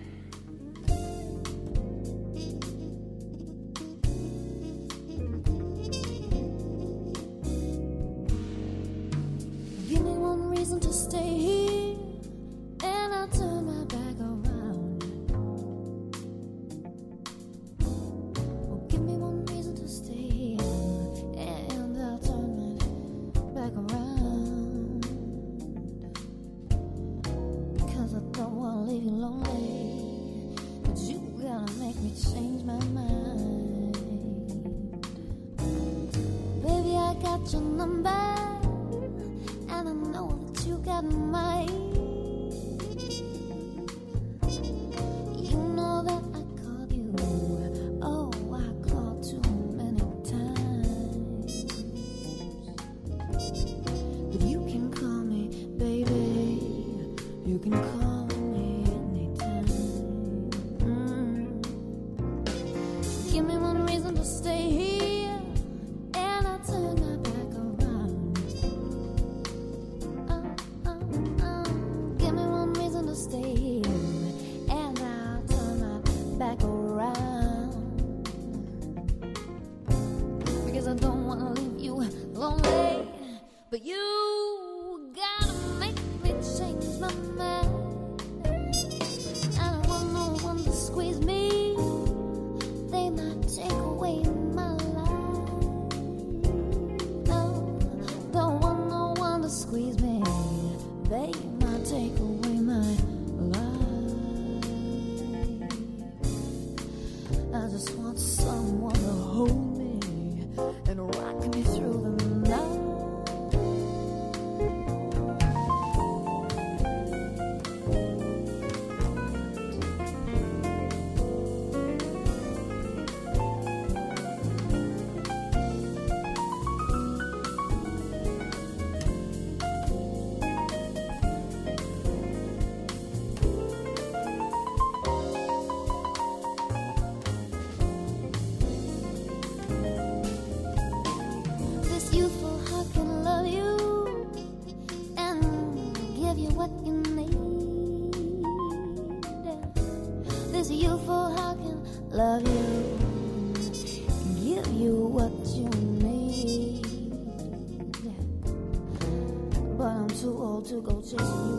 Old 161.17 161.58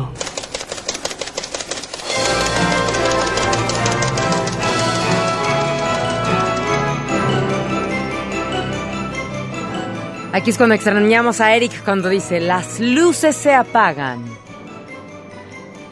Aquí 10.33 10.49
es 10.49 10.57
cuando 10.57 10.75
extrañamos 10.75 11.41
a 11.41 11.53
Eric 11.53 11.83
cuando 11.83 12.07
dice, 12.07 12.39
las 12.39 12.79
luces 12.79 13.35
se 13.35 13.53
apagan. 13.53 14.23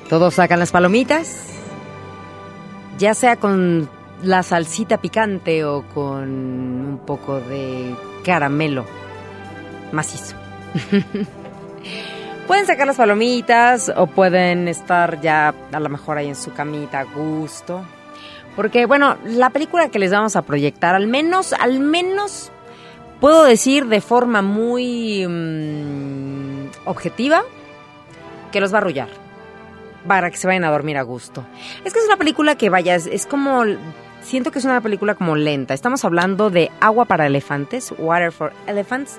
Todos 0.07 0.35
sacan 0.35 0.59
las 0.59 0.71
palomitas, 0.71 1.45
ya 2.97 3.13
sea 3.13 3.35
con 3.35 3.89
la 4.23 4.41
salsita 4.43 4.97
picante 4.97 5.65
o 5.65 5.83
con 5.93 6.29
un 6.29 7.01
poco 7.05 7.41
de 7.41 7.93
caramelo 8.23 8.85
macizo. 9.91 10.37
pueden 12.47 12.65
sacar 12.65 12.87
las 12.87 12.95
palomitas 12.95 13.91
o 13.93 14.07
pueden 14.07 14.69
estar 14.69 15.19
ya 15.19 15.53
a 15.71 15.79
lo 15.81 15.89
mejor 15.89 16.17
ahí 16.17 16.29
en 16.29 16.35
su 16.35 16.53
camita 16.53 17.01
a 17.01 17.03
gusto. 17.03 17.81
Porque, 18.55 18.85
bueno, 18.85 19.17
la 19.25 19.49
película 19.49 19.89
que 19.89 19.99
les 19.99 20.11
vamos 20.11 20.37
a 20.37 20.43
proyectar, 20.43 20.95
al 20.95 21.07
menos, 21.07 21.51
al 21.51 21.81
menos 21.81 22.53
puedo 23.19 23.43
decir 23.43 23.87
de 23.87 24.01
forma 24.01 24.41
muy 24.41 25.25
mm, 25.27 26.69
objetiva 26.85 27.43
que 28.51 28.61
los 28.61 28.73
va 28.73 28.77
a 28.77 28.81
arrullar 28.81 29.09
para 30.07 30.31
que 30.31 30.37
se 30.37 30.47
vayan 30.47 30.63
a 30.63 30.71
dormir 30.71 30.97
a 30.97 31.03
gusto. 31.03 31.45
Es 31.83 31.93
que 31.93 31.99
es 31.99 32.05
una 32.05 32.17
película 32.17 32.55
que 32.55 32.69
vaya, 32.69 32.95
es, 32.95 33.25
como 33.25 33.63
siento 34.21 34.51
que 34.51 34.59
es 34.59 34.65
una 34.65 34.81
película 34.81 35.15
como 35.15 35.35
lenta. 35.35 35.73
Estamos 35.73 36.05
hablando 36.05 36.49
de 36.49 36.71
Agua 36.79 37.05
para 37.05 37.27
elefantes, 37.27 37.93
Water 37.97 38.31
for 38.31 38.53
Elephants, 38.67 39.17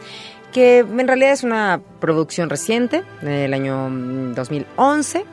que 0.52 0.78
en 0.78 1.06
realidad 1.06 1.32
es 1.32 1.44
una 1.44 1.80
producción 2.00 2.50
reciente 2.50 3.04
del 3.20 3.54
año 3.54 3.88
mm, 3.90 4.34
2011 4.34 5.24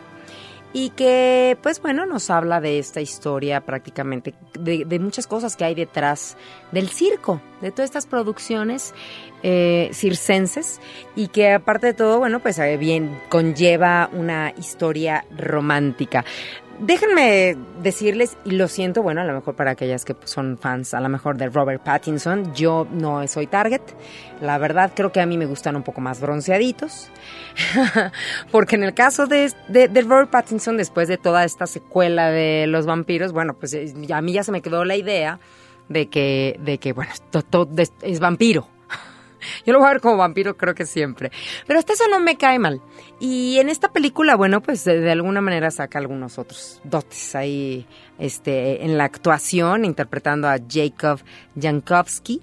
y 0.78 0.92
que 0.92 1.58
pues 1.64 1.82
bueno 1.82 2.06
nos 2.06 2.30
habla 2.30 2.62
de 2.62 2.78
esta 2.78 3.02
historia 3.02 3.62
prácticamente 3.62 4.36
de, 4.60 5.00
muchas 5.00 5.26
cosas 5.26 5.56
que 5.56 5.66
hay 5.66 5.74
detrás 5.74 6.38
del 6.72 6.90
circo 6.90 7.42
de 7.62 7.72
todas 7.72 7.86
estas 7.86 8.06
producciones 8.06 8.94
eh, 9.42 9.90
circenses 9.92 10.80
y 11.16 11.30
que 11.30 11.52
aparte 11.52 11.88
de 11.88 11.94
todo 11.96 12.20
bueno 12.20 12.42
pues 12.42 12.60
eh, 12.60 12.78
bien 12.78 13.20
conlleva 13.28 14.12
una 14.14 14.54
historia 14.56 15.26
romántica 15.36 16.24
Déjenme 16.80 17.58
decirles, 17.82 18.38
y 18.46 18.52
lo 18.52 18.68
siento, 18.68 19.02
bueno, 19.02 19.22
a 19.22 19.24
lo 19.24 19.34
mejor 19.34 19.56
para 19.56 19.72
aquellas 19.72 20.06
que 20.06 20.16
son 20.26 20.60
fans, 20.60 20.94
a 20.94 21.02
lo 21.02 21.10
mejor 21.10 21.36
de 21.38 21.50
Robert 21.50 21.84
Pattinson, 21.84 22.54
yo 22.54 22.88
no 22.92 23.28
soy 23.28 23.48
target. 23.48 23.82
La 24.42 24.60
verdad, 24.60 24.92
creo 24.96 25.12
que 25.12 25.20
a 25.20 25.26
mí 25.26 25.40
me 25.40 25.48
gustan 25.48 25.76
un 25.76 25.82
poco 25.82 26.02
más 26.02 26.22
bronceaditos. 26.22 27.10
Porque 28.52 28.76
en 28.76 28.84
el 28.84 28.94
caso 28.94 29.26
de, 29.26 29.52
de, 29.68 29.88
de, 29.88 30.02
Robert 30.04 30.30
Pattinson, 30.30 30.78
después 30.78 31.08
de 31.08 31.18
toda 31.18 31.44
esta 31.46 31.66
secuela 31.66 32.30
de 32.30 32.68
los 32.68 32.86
vampiros, 32.86 33.32
bueno, 33.32 33.56
pues 33.56 33.76
a 34.14 34.22
mí 34.22 34.34
ya 34.34 34.44
se 34.44 34.52
me 34.52 34.62
quedó 34.62 34.86
la 34.86 34.96
idea 34.96 35.40
de 35.90 36.10
que, 36.10 36.60
de 36.64 36.78
que 36.78 36.94
bueno, 36.94 37.12
es 38.04 38.20
vampiro. 38.20 38.68
Yo 39.66 39.74
lo 39.74 39.80
voy 39.80 39.88
a 39.88 39.94
ver 39.94 40.02
como 40.02 40.18
vampiro, 40.18 40.58
creo 40.58 40.76
que 40.76 40.86
siempre. 40.86 41.32
Pero 41.66 41.80
hasta 41.80 41.94
eso 41.94 42.08
no 42.10 42.20
me 42.20 42.38
cae 42.38 42.60
mal. 42.60 42.82
Y 43.20 43.58
en 43.60 43.70
esta 43.70 43.92
película, 43.92 44.36
bueno, 44.36 44.62
pues 44.62 44.84
de, 44.84 45.00
de, 45.00 45.12
alguna 45.12 45.42
manera 45.42 45.72
saca 45.72 46.00
algunos 46.00 46.38
otros 46.38 46.82
dotes 46.84 47.36
ahí 47.36 47.86
este, 48.20 48.84
en 48.86 48.98
la 48.98 49.06
actuación, 49.06 49.86
interpretando 49.86 50.48
a 50.48 50.58
Jacob 50.70 51.20
Jankowski. 51.56 52.42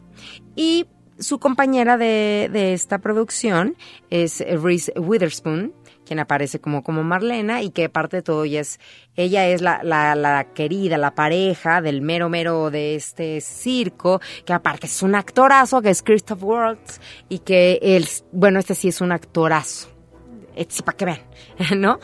Y 0.56 0.86
su 1.18 1.38
compañera 1.38 1.96
de, 1.96 2.50
de 2.52 2.72
esta 2.72 2.98
producción 2.98 3.76
es 4.10 4.40
Reese 4.40 4.92
Witherspoon, 4.96 5.72
quien 6.04 6.18
aparece 6.18 6.60
como, 6.60 6.82
como 6.82 7.02
Marlena 7.02 7.62
y 7.62 7.70
que 7.70 7.86
aparte 7.86 8.18
de 8.18 8.22
todo 8.22 8.44
ella 8.44 8.60
es, 8.60 8.80
ella 9.16 9.46
es 9.48 9.60
la, 9.62 9.82
la, 9.82 10.14
la, 10.14 10.44
querida, 10.52 10.98
la 10.98 11.14
pareja 11.14 11.80
del 11.80 12.02
mero 12.02 12.28
mero 12.28 12.70
de 12.70 12.94
este 12.94 13.40
circo, 13.40 14.20
que 14.44 14.52
aparte 14.52 14.86
es 14.86 15.02
un 15.02 15.14
actorazo, 15.14 15.82
que 15.82 15.90
es 15.90 16.02
Christoph 16.02 16.42
Waltz 16.42 17.00
y 17.28 17.40
que 17.40 17.78
él, 17.82 18.06
bueno, 18.32 18.58
este 18.58 18.74
sí 18.74 18.88
es 18.88 19.00
un 19.00 19.12
actorazo. 19.12 19.93
Sí, 20.68 20.82
para 20.82 20.96
que 20.96 21.04
vean, 21.04 21.20
¿no? 21.80 21.98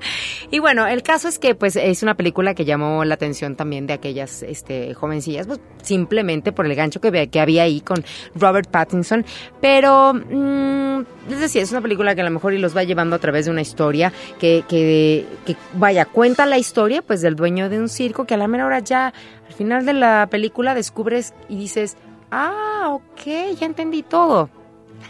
y 0.50 0.58
bueno, 0.58 0.86
el 0.86 1.02
caso 1.02 1.28
es 1.28 1.38
que 1.38 1.54
pues 1.54 1.76
es 1.76 2.02
una 2.02 2.14
película 2.14 2.54
que 2.54 2.64
llamó 2.64 3.04
la 3.04 3.14
atención 3.14 3.56
también 3.56 3.86
de 3.86 3.94
aquellas 3.94 4.42
este, 4.42 4.94
jovencillas, 4.94 5.46
pues 5.46 5.60
simplemente 5.82 6.52
por 6.52 6.66
el 6.66 6.74
gancho 6.74 7.00
que, 7.00 7.28
que 7.28 7.40
había 7.40 7.64
ahí 7.64 7.80
con 7.80 8.04
Robert 8.34 8.70
Pattinson, 8.70 9.24
pero 9.60 10.14
mmm, 10.14 11.00
es 11.30 11.40
decir, 11.40 11.62
es 11.62 11.72
una 11.72 11.80
película 11.80 12.14
que 12.14 12.20
a 12.20 12.24
lo 12.24 12.30
mejor 12.30 12.54
y 12.54 12.58
los 12.58 12.76
va 12.76 12.84
llevando 12.84 13.16
a 13.16 13.18
través 13.18 13.46
de 13.46 13.50
una 13.50 13.62
historia 13.62 14.12
que, 14.38 14.64
que, 14.68 15.26
que 15.44 15.56
vaya, 15.74 16.04
cuenta 16.04 16.46
la 16.46 16.58
historia 16.58 17.02
pues 17.02 17.22
del 17.22 17.34
dueño 17.34 17.68
de 17.68 17.78
un 17.80 17.88
circo 17.88 18.24
que 18.24 18.34
a 18.34 18.36
la 18.36 18.46
mera 18.46 18.66
hora 18.66 18.78
ya 18.78 19.12
al 19.46 19.52
final 19.52 19.84
de 19.84 19.94
la 19.94 20.28
película 20.30 20.74
descubres 20.74 21.34
y 21.48 21.56
dices, 21.56 21.96
ah, 22.30 22.90
ok, 22.90 23.56
ya 23.58 23.66
entendí 23.66 24.02
todo. 24.02 24.50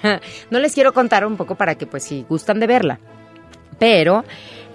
no 0.50 0.58
les 0.58 0.74
quiero 0.74 0.92
contar 0.92 1.26
un 1.26 1.36
poco 1.36 1.54
para 1.54 1.74
que 1.76 1.86
pues 1.86 2.04
si 2.04 2.24
gustan 2.28 2.60
de 2.60 2.66
verla. 2.66 2.98
Pero 3.78 4.24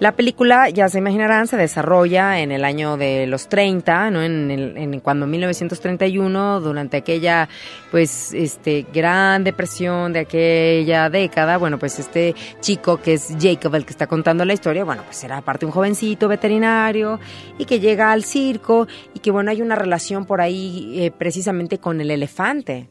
la 0.02 0.16
película, 0.16 0.68
ya 0.68 0.88
se 0.88 0.98
imaginarán, 0.98 1.46
se 1.46 1.56
desarrolla 1.56 2.40
en 2.40 2.50
el 2.50 2.64
año 2.64 2.96
de 2.96 3.28
los 3.28 3.48
30, 3.48 4.10
¿no? 4.10 4.20
En, 4.20 4.50
el, 4.50 4.76
en 4.76 4.98
cuando 4.98 5.28
1931, 5.28 6.60
durante 6.60 6.96
aquella, 6.96 7.48
pues, 7.92 8.34
este, 8.34 8.84
gran 8.92 9.44
depresión 9.44 10.12
de 10.12 10.18
aquella 10.18 11.08
década, 11.08 11.56
bueno, 11.56 11.78
pues 11.78 12.00
este 12.00 12.34
chico 12.58 13.00
que 13.00 13.14
es 13.14 13.36
Jacob, 13.40 13.76
el 13.76 13.84
que 13.84 13.92
está 13.92 14.08
contando 14.08 14.44
la 14.44 14.54
historia, 14.54 14.82
bueno, 14.82 15.02
pues 15.04 15.22
era 15.22 15.36
aparte 15.36 15.66
un 15.66 15.72
jovencito 15.72 16.26
veterinario 16.26 17.20
y 17.56 17.64
que 17.64 17.78
llega 17.78 18.10
al 18.10 18.24
circo 18.24 18.88
y 19.14 19.20
que, 19.20 19.30
bueno, 19.30 19.52
hay 19.52 19.62
una 19.62 19.76
relación 19.76 20.26
por 20.26 20.40
ahí 20.40 20.96
eh, 20.98 21.12
precisamente 21.12 21.78
con 21.78 22.00
el 22.00 22.10
elefante, 22.10 22.88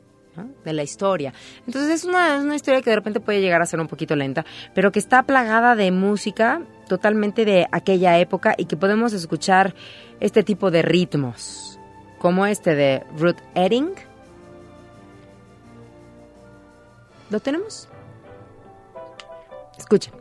de 0.63 0.73
la 0.73 0.83
historia. 0.83 1.33
Entonces 1.65 1.91
es 1.91 2.05
una, 2.05 2.37
es 2.37 2.43
una 2.43 2.55
historia 2.55 2.81
que 2.81 2.89
de 2.89 2.95
repente 2.95 3.19
puede 3.19 3.41
llegar 3.41 3.61
a 3.61 3.65
ser 3.65 3.79
un 3.79 3.87
poquito 3.87 4.15
lenta, 4.15 4.45
pero 4.73 4.91
que 4.91 4.99
está 4.99 5.23
plagada 5.23 5.75
de 5.75 5.91
música 5.91 6.61
totalmente 6.87 7.45
de 7.45 7.67
aquella 7.71 8.19
época 8.19 8.53
y 8.57 8.65
que 8.65 8.77
podemos 8.77 9.13
escuchar 9.13 9.73
este 10.19 10.43
tipo 10.43 10.71
de 10.71 10.81
ritmos, 10.81 11.79
como 12.19 12.45
este 12.45 12.75
de 12.75 13.03
Ruth 13.17 13.39
Edding. 13.55 13.91
¿Lo 17.29 17.39
tenemos? 17.39 17.87
Escuchen. 19.77 20.20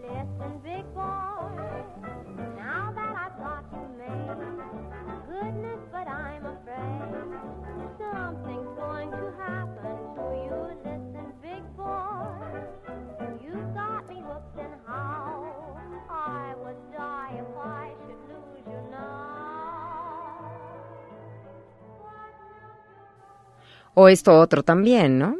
O 24.03 24.09
esto 24.09 24.33
otro 24.33 24.63
también, 24.63 25.19
¿no? 25.19 25.37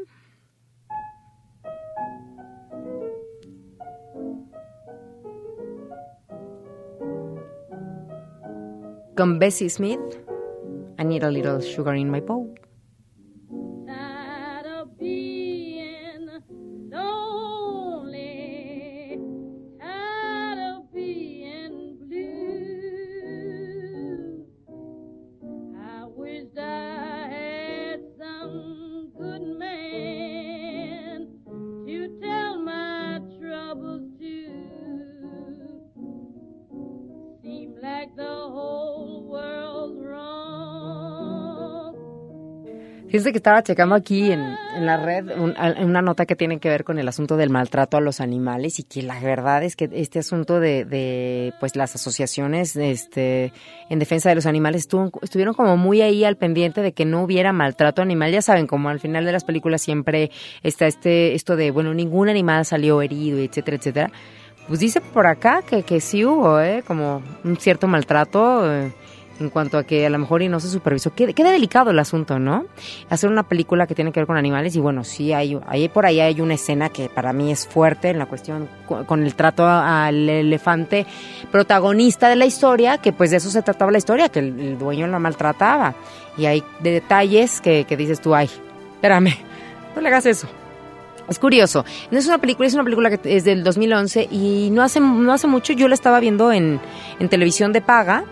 Con 9.17 9.39
Bessie 9.39 9.71
Smith, 9.71 9.99
I 10.99 11.05
need 11.07 11.25
a 11.25 11.31
little 11.31 11.63
sugar 11.63 11.97
in 11.97 12.11
my 12.11 12.21
bowl. 12.21 12.55
Fíjense 43.11 43.33
que 43.33 43.39
estaba 43.39 43.61
checando 43.65 43.97
aquí 43.97 44.31
en, 44.31 44.57
en 44.77 44.87
la 44.87 44.97
red 44.97 45.37
un- 45.37 45.57
una 45.83 46.01
nota 46.01 46.27
que 46.27 46.37
tiene 46.37 46.61
que 46.61 46.69
ver 46.69 46.85
con 46.85 46.97
el 46.97 47.09
asunto 47.09 47.37
del 47.37 47.51
maltrato 47.51 47.97
a 47.97 48.01
los 48.01 48.21
animales 48.21 48.79
y 48.79 48.85
que 48.85 49.03
la 49.03 49.19
verdad 49.19 49.65
es 49.65 49.75
que 49.75 49.91
este 49.93 50.21
asunto 50.21 50.61
de, 50.61 50.85
de 50.85 51.53
pues 51.59 51.75
las 51.75 51.93
asociaciones 51.97 52.77
este 52.77 53.53
en 53.89 53.99
defensa 53.99 54.29
de 54.29 54.37
los 54.37 54.47
animales 54.47 54.83
estuvo- 54.83 55.11
estuvieron 55.23 55.55
como 55.55 55.77
muy 55.77 56.03
ahí 56.03 56.23
al 56.23 56.37
pendiente 56.37 56.83
de 56.83 56.93
que 56.93 57.05
no 57.05 57.25
hubiera 57.25 57.53
maltrato 57.53 58.01
animal. 58.01 58.31
Ya 58.31 58.43
saben, 58.43 58.69
como 58.69 58.89
al 58.91 59.01
final 59.01 59.25
de 59.25 59.33
las 59.33 59.43
películas 59.43 59.83
siempre 59.83 60.31
está 60.63 60.87
este 60.87 61.35
esto 61.35 61.57
de 61.57 61.73
bueno 61.73 61.93
ningún 61.93 62.29
animal 62.29 62.65
salió 62.65 63.03
herido, 63.03 63.39
etcétera, 63.41 63.77
etcétera. 63.77 64.13
Pues 64.69 64.79
dice 64.79 65.01
por 65.01 65.27
acá 65.27 65.63
que, 65.69 65.83
que 65.83 66.01
sí 66.01 66.25
hubo, 66.25 66.61
¿eh? 66.61 66.85
Como 66.87 67.23
un 67.43 67.57
cierto 67.57 67.89
maltrato 67.89 68.73
eh, 68.73 68.93
en 69.41 69.51
cuanto 69.51 69.79
a 69.79 69.85
que 69.85 70.07
a 70.07 70.11
lo 70.11 70.19
mejor 70.19 70.43
y 70.43 70.49
no 70.49 70.61
se 70.61 70.69
supervisó. 70.69 71.13
Qué, 71.15 71.33
qué 71.35 71.43
delicado 71.45 71.91
el 71.91 71.99
asunto, 71.99 72.39
¿no? 72.39 72.67
Hacer 73.09 73.31
una 73.31 73.43
película 73.43 73.87
que 73.87 73.95
tiene 73.95 74.13
que 74.13 74.21
ver 74.21 74.27
con 74.27 74.37
animales 74.37 74.77
y 74.77 74.81
bueno, 74.81 75.03
sí, 75.05 75.33
hay, 75.33 75.59
hay 75.67 75.89
por 75.89 76.07
ahí 76.07 76.21
hay 76.21 76.41
una 76.41 76.55
escena 76.55 76.89
que 76.91 77.09
para 77.09 77.33
mí 77.33 77.51
es 77.51 77.67
fuerte 77.67 78.11
en 78.11 78.19
la 78.19 78.27
cuestión 78.27 78.69
cu- 78.87 79.05
con 79.07 79.23
el 79.25 79.35
trato 79.35 79.67
al 79.67 80.29
elefante 80.29 81.07
protagonista 81.51 82.29
de 82.29 82.37
la 82.37 82.47
historia, 82.47 82.99
que 82.99 83.13
pues 83.13 83.31
de 83.31 83.39
eso 83.39 83.51
se 83.51 83.63
trataba 83.63 83.91
la 83.91 83.99
historia, 83.99 84.29
que 84.29 84.39
el, 84.41 84.79
dueño 84.79 85.07
la 85.07 85.19
maltrataba. 85.19 85.95
Y 86.37 86.47
hay 86.47 86.63
detalles 86.81 87.61
que, 87.61 87.85
que 87.85 87.97
dices 87.97 88.21
tú, 88.21 88.35
ay, 88.35 88.49
espérame, 88.95 89.35
no 89.95 90.01
le 90.01 90.09
hagas 90.09 90.27
eso. 90.27 90.47
Es 91.29 91.39
curioso. 91.39 91.85
No 92.11 92.19
es 92.19 92.27
una 92.27 92.39
película, 92.39 92.67
es 92.67 92.75
una 92.75 92.83
película 92.85 93.17
que 93.17 93.37
es 93.37 93.45
del 93.45 93.63
2011 93.63 94.29
y 94.31 94.71
no 94.73 94.83
hace, 94.83 94.99
no 95.01 95.33
hace 95.33 95.47
mucho 95.47 95.73
yo 95.73 95.87
la 95.87 95.95
estaba 95.95 96.19
viendo 96.19 96.51
en, 96.53 96.81
en 97.21 97.29
televisión 97.29 97.73
de 97.73 97.81
paga, 97.81 98.25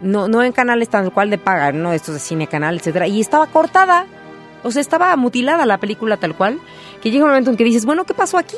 no, 0.00 0.28
no 0.28 0.42
en 0.42 0.52
canales 0.52 0.88
tal 0.88 1.12
cual 1.12 1.30
de 1.30 1.38
paga, 1.38 1.72
no 1.72 1.92
estos 1.92 2.14
de 2.14 2.20
cine 2.20 2.46
canal, 2.46 2.76
etcétera, 2.76 3.06
y 3.06 3.20
estaba 3.20 3.46
cortada. 3.46 4.06
O 4.64 4.72
sea, 4.72 4.80
estaba 4.80 5.14
mutilada 5.16 5.64
la 5.66 5.78
película 5.78 6.16
tal 6.16 6.34
cual, 6.34 6.58
que 7.00 7.12
llega 7.12 7.24
un 7.24 7.30
momento 7.30 7.50
en 7.50 7.56
que 7.56 7.62
dices, 7.62 7.86
bueno, 7.86 8.04
¿qué 8.04 8.12
pasó 8.12 8.38
aquí? 8.38 8.56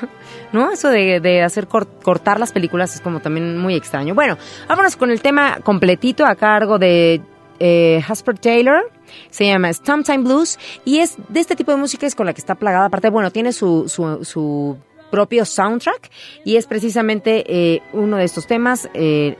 ¿No? 0.52 0.70
Eso 0.72 0.88
de, 0.88 1.20
de 1.20 1.42
hacer 1.42 1.66
cor- 1.68 1.88
cortar 2.02 2.40
las 2.40 2.52
películas 2.52 2.94
es 2.94 3.00
como 3.02 3.20
también 3.20 3.58
muy 3.58 3.74
extraño. 3.74 4.14
Bueno, 4.14 4.38
vámonos 4.68 4.96
con 4.96 5.10
el 5.10 5.20
tema 5.20 5.58
completito 5.62 6.24
a 6.24 6.34
cargo 6.36 6.78
de 6.78 7.20
eh, 7.60 8.02
Jasper 8.06 8.38
Taylor. 8.38 8.90
Se 9.28 9.46
llama 9.46 9.70
Stomp 9.72 10.06
Time 10.06 10.24
Blues 10.24 10.58
y 10.86 10.98
es 11.00 11.16
de 11.28 11.40
este 11.40 11.54
tipo 11.54 11.70
de 11.70 11.76
música 11.76 12.06
es 12.06 12.14
con 12.14 12.24
la 12.26 12.32
que 12.32 12.40
está 12.40 12.54
plagada. 12.54 12.86
Aparte, 12.86 13.10
bueno, 13.10 13.30
tiene 13.30 13.52
su, 13.52 13.90
su, 13.90 14.24
su 14.24 14.78
propio 15.10 15.44
soundtrack 15.44 16.10
y 16.46 16.56
es 16.56 16.66
precisamente 16.66 17.44
eh, 17.46 17.82
uno 17.92 18.16
de 18.16 18.24
estos 18.24 18.46
temas 18.46 18.88
eh, 18.94 19.36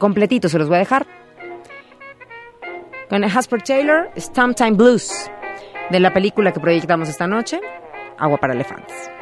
completito. 0.00 0.48
Se 0.48 0.58
los 0.58 0.66
voy 0.66 0.76
a 0.76 0.80
dejar 0.80 1.06
con 3.08 3.22
Jasper 3.28 3.62
Taylor, 3.62 4.10
Time 4.54 4.72
Blues, 4.72 5.30
de 5.90 6.00
la 6.00 6.12
película 6.12 6.52
que 6.52 6.58
proyectamos 6.58 7.08
esta 7.08 7.28
noche, 7.28 7.60
Agua 8.18 8.38
para 8.38 8.54
Elefantes. 8.54 9.19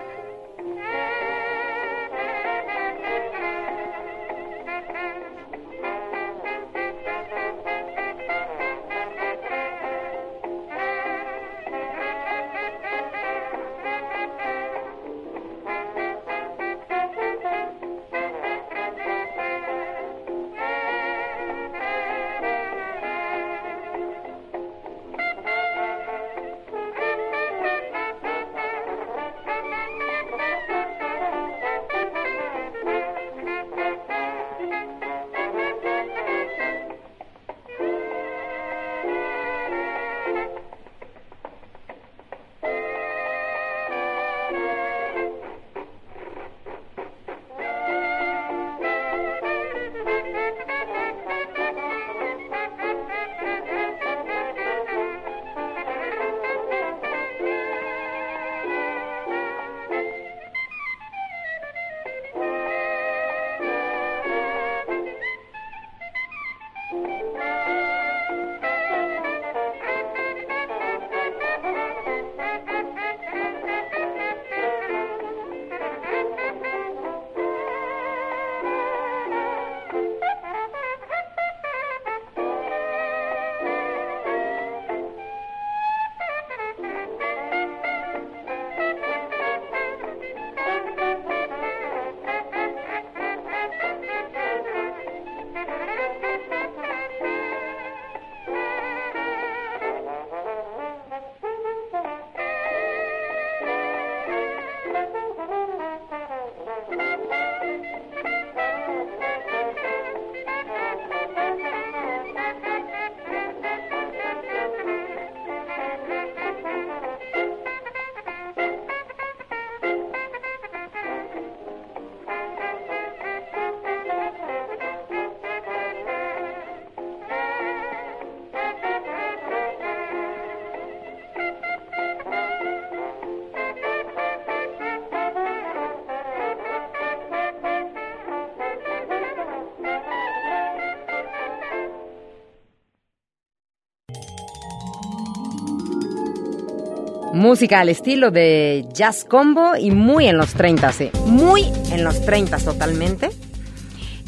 Música 147.38 147.78
al 147.78 147.88
estilo 147.88 148.32
de 148.32 148.84
Jazz 148.92 149.24
Combo 149.24 149.76
y 149.78 149.92
muy 149.92 150.26
en 150.26 150.36
los 150.36 150.54
30, 150.54 150.90
sí. 150.90 151.10
Muy 151.26 151.66
en 151.92 152.02
los 152.02 152.20
30 152.22 152.58
totalmente. 152.58 153.30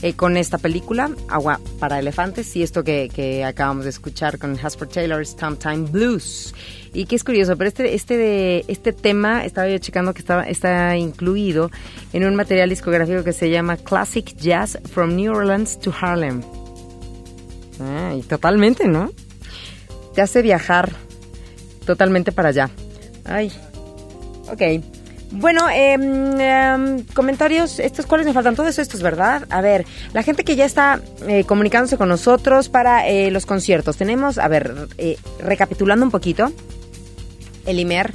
eh, 0.03 0.13
con 0.15 0.37
esta 0.37 0.59
película, 0.59 1.11
Agua 1.29 1.59
para 1.81 1.99
Elefantes, 1.99 2.55
y 2.55 2.63
esto 2.63 2.85
que, 2.85 3.45
acabamos 3.45 3.83
de 3.83 3.91
escuchar 3.91 4.39
con 4.39 4.57
Hasper 4.57 4.87
Taylor's 4.87 5.35
Time 5.35 5.89
Blues. 5.91 6.55
Y 6.95 7.07
que 7.07 7.17
es 7.17 7.25
curioso, 7.25 7.57
pero 7.57 7.67
este, 7.67 7.97
este, 7.97 8.71
este 8.71 8.93
tema, 8.93 9.45
estaba 9.45 9.69
yo 9.69 9.79
checando 9.79 10.15
que 10.15 10.21
estaba, 10.21 10.45
está 10.45 10.97
incluido 10.97 11.69
en 12.13 12.25
un 12.25 12.37
material 12.37 12.71
discográfico 12.71 13.25
que 13.25 13.33
se 13.33 13.51
llama 13.51 13.77
Classic 13.77 14.25
Jazz 14.37 14.79
from 14.93 15.17
New 15.17 15.33
Orleans 15.33 15.81
to 15.81 15.93
Harlem. 16.01 16.43
Ah, 17.81 18.15
y 18.17 18.23
totalmente, 18.23 18.87
¿no? 18.87 19.11
Te 20.15 20.23
hace 20.23 20.43
viajar 20.43 20.93
totalmente 21.85 22.31
para 22.31 22.51
allá. 22.51 22.71
Ay, 23.31 23.51
ok. 24.51 24.63
Bueno, 25.33 25.69
em, 25.71 26.41
em, 26.41 27.05
comentarios, 27.15 27.79
estos 27.79 28.05
cuáles 28.05 28.27
me 28.27 28.33
faltan, 28.33 28.57
todos 28.57 28.79
estos, 28.81 29.01
¿verdad? 29.01 29.47
A 29.51 29.61
ver, 29.61 29.87
la 30.13 30.25
gente 30.25 30.43
que 30.43 30.57
ya 30.57 30.65
está 30.65 31.01
eh, 31.29 31.45
comunicándose 31.45 31.97
con 31.97 32.09
nosotros 32.09 32.69
para 32.69 33.07
eh, 33.09 33.31
los 33.31 33.47
conciertos. 33.47 33.97
Tenemos, 33.97 34.39
a 34.39 34.49
ver, 34.49 34.89
eh, 34.99 35.17
recapitulando 35.39 36.05
un 36.05 36.11
poquito, 36.11 36.51
el 37.65 37.79
IMER 37.79 38.11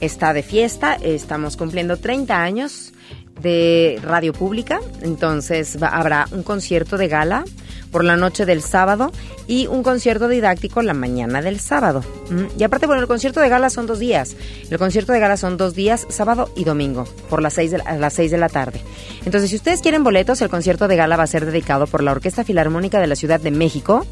está 0.00 0.32
de 0.32 0.44
fiesta, 0.44 0.94
estamos 1.02 1.56
cumpliendo 1.56 1.96
30 1.96 2.40
años 2.40 2.92
de 3.40 3.98
radio 4.04 4.32
pública, 4.32 4.80
entonces 5.02 5.76
va- 5.82 5.88
habrá 5.88 6.28
un 6.30 6.44
concierto 6.44 6.96
de 6.98 7.08
gala 7.08 7.44
por 7.90 8.04
la 8.04 8.16
noche 8.16 8.46
del 8.46 8.62
sábado 8.62 9.10
y 9.46 9.66
un 9.66 9.82
concierto 9.82 10.28
didáctico 10.28 10.82
la 10.82 10.94
mañana 10.94 11.42
del 11.42 11.60
sábado. 11.60 12.04
Mm, 12.30 12.58
Y 12.60 12.64
aparte, 12.64 12.86
bueno, 12.86 13.02
el 13.02 13.08
concierto 13.08 13.40
de 13.40 13.48
gala 13.48 13.70
son 13.70 13.86
dos 13.86 13.98
días. 13.98 14.36
El 14.70 14.78
concierto 14.78 15.12
de 15.12 15.20
gala 15.20 15.36
son 15.36 15.56
dos 15.56 15.74
días, 15.74 16.06
sábado 16.08 16.50
y 16.56 16.64
domingo, 16.64 17.04
por 17.28 17.42
las 17.42 17.54
seis 17.54 17.70
de 17.70 17.78
las 17.78 18.12
6 18.14 18.30
de 18.30 18.38
la 18.38 18.48
tarde. 18.48 18.80
Entonces, 19.24 19.50
si 19.50 19.56
ustedes 19.56 19.80
quieren 19.80 20.04
boletos, 20.04 20.40
el 20.42 20.48
concierto 20.48 20.88
de 20.88 20.96
gala 20.96 21.16
va 21.16 21.24
a 21.24 21.26
ser 21.26 21.46
dedicado 21.46 21.86
por 21.86 22.02
la 22.02 22.12
Orquesta 22.12 22.44
Filarmónica 22.44 23.00
de 23.00 23.06
la 23.06 23.16
Ciudad 23.16 23.40
de 23.40 23.50
México. 23.50 24.06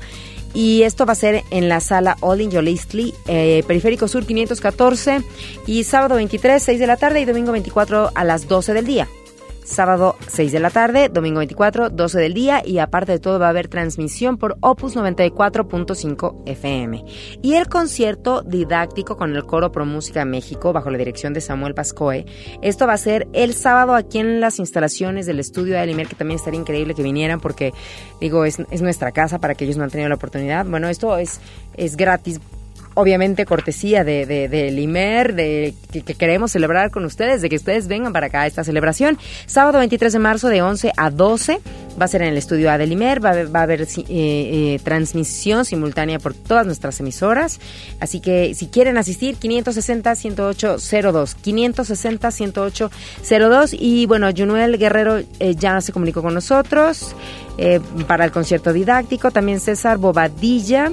Y 0.54 0.82
esto 0.82 1.04
va 1.04 1.12
a 1.12 1.16
ser 1.16 1.44
en 1.50 1.68
la 1.68 1.80
sala 1.80 2.16
All 2.20 2.40
in 2.40 2.50
Yolistli, 2.50 3.14
eh, 3.26 3.62
Periférico 3.66 4.08
Sur 4.08 4.24
514, 4.24 5.22
y 5.66 5.84
sábado 5.84 6.16
23, 6.16 6.62
6 6.62 6.80
de 6.80 6.86
la 6.86 6.96
tarde, 6.96 7.20
y 7.20 7.26
domingo 7.26 7.52
24 7.52 8.12
a 8.14 8.24
las 8.24 8.48
12 8.48 8.72
del 8.72 8.86
día. 8.86 9.08
Sábado 9.68 10.16
6 10.28 10.50
de 10.50 10.60
la 10.60 10.70
tarde, 10.70 11.10
domingo 11.10 11.38
24, 11.38 11.90
12 11.90 12.18
del 12.18 12.32
día 12.32 12.62
y 12.64 12.78
aparte 12.78 13.12
de 13.12 13.18
todo 13.18 13.38
va 13.38 13.46
a 13.46 13.50
haber 13.50 13.68
transmisión 13.68 14.38
por 14.38 14.56
Opus 14.60 14.96
94.5 14.96 16.42
FM. 16.46 17.04
Y 17.42 17.54
el 17.54 17.68
concierto 17.68 18.40
didáctico 18.40 19.18
con 19.18 19.36
el 19.36 19.44
Coro 19.44 19.70
Pro 19.70 19.84
Música 19.84 20.24
México 20.24 20.72
bajo 20.72 20.88
la 20.88 20.96
dirección 20.96 21.34
de 21.34 21.42
Samuel 21.42 21.74
Pascoe. 21.74 22.24
Esto 22.62 22.86
va 22.86 22.94
a 22.94 22.98
ser 22.98 23.28
el 23.34 23.52
sábado 23.52 23.94
aquí 23.94 24.18
en 24.18 24.40
las 24.40 24.58
instalaciones 24.58 25.26
del 25.26 25.38
estudio 25.38 25.74
de 25.74 25.80
Alimer, 25.80 26.08
que 26.08 26.16
también 26.16 26.38
estaría 26.38 26.58
increíble 26.58 26.94
que 26.94 27.02
vinieran 27.02 27.38
porque, 27.38 27.74
digo, 28.22 28.46
es, 28.46 28.56
es 28.70 28.80
nuestra 28.80 29.12
casa 29.12 29.38
para 29.38 29.54
que 29.54 29.66
ellos 29.66 29.76
no 29.76 29.84
han 29.84 29.90
tenido 29.90 30.08
la 30.08 30.14
oportunidad. 30.14 30.64
Bueno, 30.64 30.88
esto 30.88 31.18
es, 31.18 31.42
es 31.74 31.94
gratis 31.94 32.40
obviamente 32.98 33.46
cortesía 33.46 34.02
de, 34.02 34.26
de, 34.26 34.48
de 34.48 34.72
Limer, 34.72 35.34
de 35.34 35.72
que, 35.92 36.02
que 36.02 36.14
queremos 36.14 36.50
celebrar 36.50 36.90
con 36.90 37.04
ustedes, 37.04 37.40
de 37.42 37.48
que 37.48 37.54
ustedes 37.54 37.86
vengan 37.86 38.12
para 38.12 38.26
acá 38.26 38.40
a 38.42 38.48
esta 38.48 38.64
celebración. 38.64 39.18
Sábado 39.46 39.78
23 39.78 40.12
de 40.12 40.18
marzo 40.18 40.48
de 40.48 40.62
11 40.62 40.92
a 40.96 41.10
12 41.10 41.60
va 42.00 42.06
a 42.06 42.08
ser 42.08 42.22
en 42.22 42.28
el 42.28 42.36
estudio 42.36 42.72
A 42.72 42.78
de 42.78 42.86
Limer, 42.86 43.22
va 43.24 43.30
a 43.30 43.62
haber, 43.62 43.82
eh, 43.82 43.86
eh, 44.08 44.80
transmisión 44.82 45.64
simultánea 45.64 46.18
por 46.18 46.34
todas 46.34 46.66
nuestras 46.66 46.98
emisoras. 47.00 47.60
Así 48.00 48.18
que 48.20 48.54
si 48.54 48.66
quieren 48.66 48.98
asistir, 48.98 49.38
560-108-02. 49.38 51.36
560-108-02. 51.42 53.76
Y 53.78 54.06
bueno, 54.06 54.28
Junuel 54.36 54.76
Guerrero 54.78 55.18
eh, 55.18 55.54
ya 55.56 55.80
se 55.80 55.92
comunicó 55.92 56.20
con 56.22 56.34
nosotros 56.34 57.14
para 58.06 58.24
el 58.24 58.30
concierto 58.30 58.72
didáctico. 58.72 59.32
También 59.32 59.58
César 59.58 59.98
Bobadilla. 59.98 60.92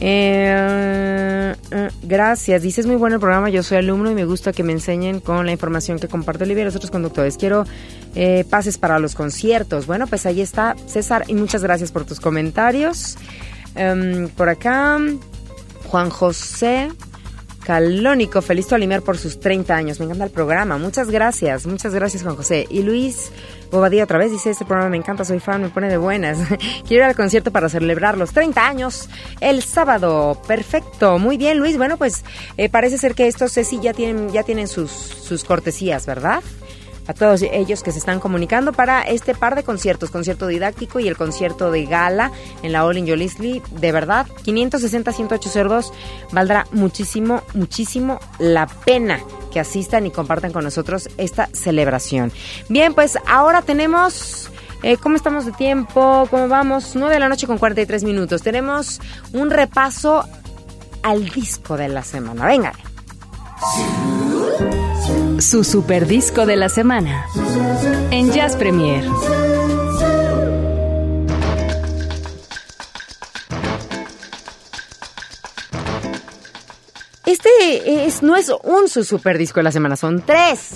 Eh, 0.00 1.54
eh, 1.70 1.90
gracias. 2.02 2.62
Dice, 2.62 2.82
muy 2.84 2.96
bueno 2.96 3.16
el 3.16 3.20
programa. 3.20 3.48
Yo 3.48 3.62
soy 3.62 3.78
alumno 3.78 4.10
y 4.10 4.14
me 4.14 4.24
gusta 4.24 4.52
que 4.52 4.62
me 4.62 4.72
enseñen 4.72 5.20
con 5.20 5.46
la 5.46 5.52
información 5.52 5.98
que 5.98 6.08
comparte 6.08 6.44
Olivia 6.44 6.64
los 6.64 6.76
otros 6.76 6.90
conductores. 6.90 7.36
Quiero 7.36 7.64
eh, 8.14 8.44
pases 8.48 8.78
para 8.78 8.98
los 8.98 9.14
conciertos. 9.14 9.86
Bueno, 9.86 10.06
pues 10.06 10.26
ahí 10.26 10.40
está 10.40 10.76
César 10.86 11.24
y 11.28 11.34
muchas 11.34 11.62
gracias 11.62 11.92
por 11.92 12.04
tus 12.04 12.20
comentarios. 12.20 13.16
Em, 13.74 14.28
por 14.28 14.48
acá, 14.48 14.98
Juan 15.88 16.10
José 16.10 16.90
Calónico, 17.64 18.42
feliz 18.42 18.70
Olimer 18.72 19.00
por 19.00 19.16
sus 19.16 19.40
30 19.40 19.74
años. 19.74 19.98
Me 19.98 20.04
encanta 20.04 20.24
el 20.24 20.30
programa. 20.30 20.76
Muchas 20.76 21.10
gracias, 21.10 21.66
muchas 21.66 21.94
gracias 21.94 22.22
Juan 22.22 22.36
José. 22.36 22.66
Y 22.68 22.82
Luis 22.82 23.30
Bobadilla 23.70 24.04
otra 24.04 24.18
vez 24.18 24.30
dice, 24.30 24.50
este 24.50 24.66
programa 24.66 24.90
me 24.90 24.98
encanta, 24.98 25.24
soy 25.24 25.40
fan, 25.40 25.62
me 25.62 25.70
pone 25.70 25.88
de 25.88 25.96
buenas. 25.96 26.38
Quiero 26.86 27.04
ir 27.04 27.08
al 27.08 27.16
concierto 27.16 27.50
para 27.52 27.70
celebrar 27.70 28.18
los 28.18 28.32
30 28.32 28.66
años 28.66 29.08
el 29.40 29.62
sábado. 29.62 30.40
Perfecto, 30.46 31.18
muy 31.18 31.38
bien 31.38 31.58
Luis. 31.58 31.78
Bueno, 31.78 31.96
pues 31.96 32.22
eh, 32.58 32.68
parece 32.68 32.98
ser 32.98 33.14
que 33.14 33.26
estos 33.26 33.52
Ceci 33.54 33.80
ya 33.80 33.94
tienen, 33.94 34.30
ya 34.30 34.42
tienen 34.42 34.68
sus, 34.68 34.90
sus 34.90 35.42
cortesías, 35.42 36.04
¿verdad? 36.04 36.42
A 37.06 37.14
todos 37.14 37.42
ellos 37.42 37.82
que 37.82 37.92
se 37.92 37.98
están 37.98 38.20
comunicando 38.20 38.72
para 38.72 39.02
este 39.02 39.34
par 39.34 39.54
de 39.54 39.62
conciertos, 39.62 40.10
concierto 40.10 40.46
didáctico 40.46 41.00
y 41.00 41.08
el 41.08 41.16
concierto 41.16 41.70
de 41.70 41.84
gala 41.86 42.32
en 42.62 42.72
la 42.72 42.84
All 42.84 42.96
in 42.98 43.06
Yolisli. 43.06 43.62
De 43.72 43.92
verdad, 43.92 44.26
560-10802 44.44 45.92
valdrá 46.32 46.66
muchísimo, 46.72 47.42
muchísimo 47.54 48.20
la 48.38 48.66
pena 48.66 49.20
que 49.52 49.60
asistan 49.60 50.06
y 50.06 50.10
compartan 50.10 50.52
con 50.52 50.64
nosotros 50.64 51.08
esta 51.16 51.48
celebración. 51.52 52.32
Bien, 52.68 52.94
pues 52.94 53.18
ahora 53.26 53.62
tenemos... 53.62 54.50
eh, 54.82 54.96
¿Cómo 54.96 55.16
estamos 55.16 55.46
de 55.46 55.52
tiempo? 55.52 56.26
¿Cómo 56.30 56.48
vamos? 56.48 56.92
9 56.94 57.14
de 57.14 57.20
la 57.20 57.28
noche 57.28 57.46
con 57.46 57.58
43 57.58 58.04
minutos. 58.04 58.42
Tenemos 58.42 59.00
un 59.32 59.50
repaso 59.50 60.24
al 61.02 61.28
disco 61.30 61.76
de 61.76 61.88
la 61.88 62.02
semana. 62.02 62.46
Venga. 62.46 62.72
Su 65.38 65.64
super 65.64 66.06
disco 66.06 66.46
de 66.46 66.56
la 66.56 66.68
semana. 66.68 67.26
En 68.10 68.32
Jazz 68.32 68.56
Premier. 68.56 69.04
Este 77.26 78.06
es, 78.06 78.22
no 78.22 78.36
es 78.36 78.50
un 78.62 78.88
su 78.88 79.04
super 79.04 79.36
disco 79.38 79.60
de 79.60 79.64
la 79.64 79.72
semana, 79.72 79.96
son 79.96 80.22
tres. 80.22 80.74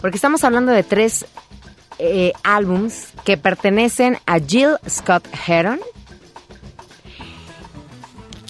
Porque 0.00 0.16
estamos 0.16 0.44
hablando 0.44 0.72
de 0.72 0.82
tres 0.82 1.26
eh, 1.98 2.32
álbums 2.42 3.08
que 3.24 3.36
pertenecen 3.36 4.18
a 4.26 4.38
Jill 4.38 4.76
Scott 4.88 5.26
Heron. 5.46 5.80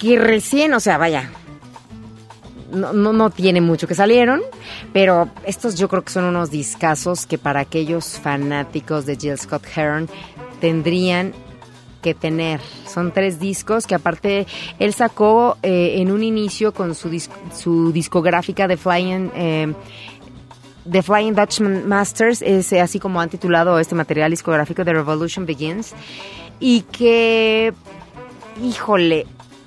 Que 0.00 0.18
recién, 0.18 0.74
o 0.74 0.80
sea, 0.80 0.98
vaya, 0.98 1.30
no, 2.74 2.92
no, 2.92 3.12
no 3.12 3.30
tiene 3.30 3.60
mucho 3.60 3.86
que 3.86 3.94
salieron, 3.94 4.42
pero 4.92 5.28
estos 5.44 5.76
yo 5.76 5.88
creo 5.88 6.02
que 6.02 6.12
son 6.12 6.24
unos 6.24 6.50
discazos 6.50 7.26
que 7.26 7.38
para 7.38 7.60
aquellos 7.60 8.18
fanáticos 8.18 9.06
de 9.06 9.16
Jill 9.16 9.38
Scott 9.38 9.64
Heron 9.74 10.08
tendrían 10.60 11.32
que 12.02 12.14
tener. 12.14 12.60
Son 12.86 13.12
tres 13.12 13.40
discos 13.40 13.86
que 13.86 13.94
aparte 13.94 14.46
él 14.78 14.92
sacó 14.92 15.56
eh, 15.62 15.94
en 15.96 16.10
un 16.10 16.22
inicio 16.22 16.72
con 16.72 16.94
su, 16.94 17.20
su 17.54 17.92
discográfica 17.92 18.68
de 18.68 18.76
Flying... 18.76 19.30
The 20.90 21.02
Flying 21.02 21.34
Dutchman 21.34 21.88
Masters, 21.88 22.42
es 22.42 22.70
así 22.74 22.98
como 22.98 23.18
han 23.18 23.30
titulado 23.30 23.78
este 23.78 23.94
material 23.94 24.30
discográfico 24.30 24.84
The 24.84 24.92
Revolution 24.92 25.46
Begins, 25.46 25.94
y 26.60 26.82
que, 26.82 27.72
híjole, 28.62 29.26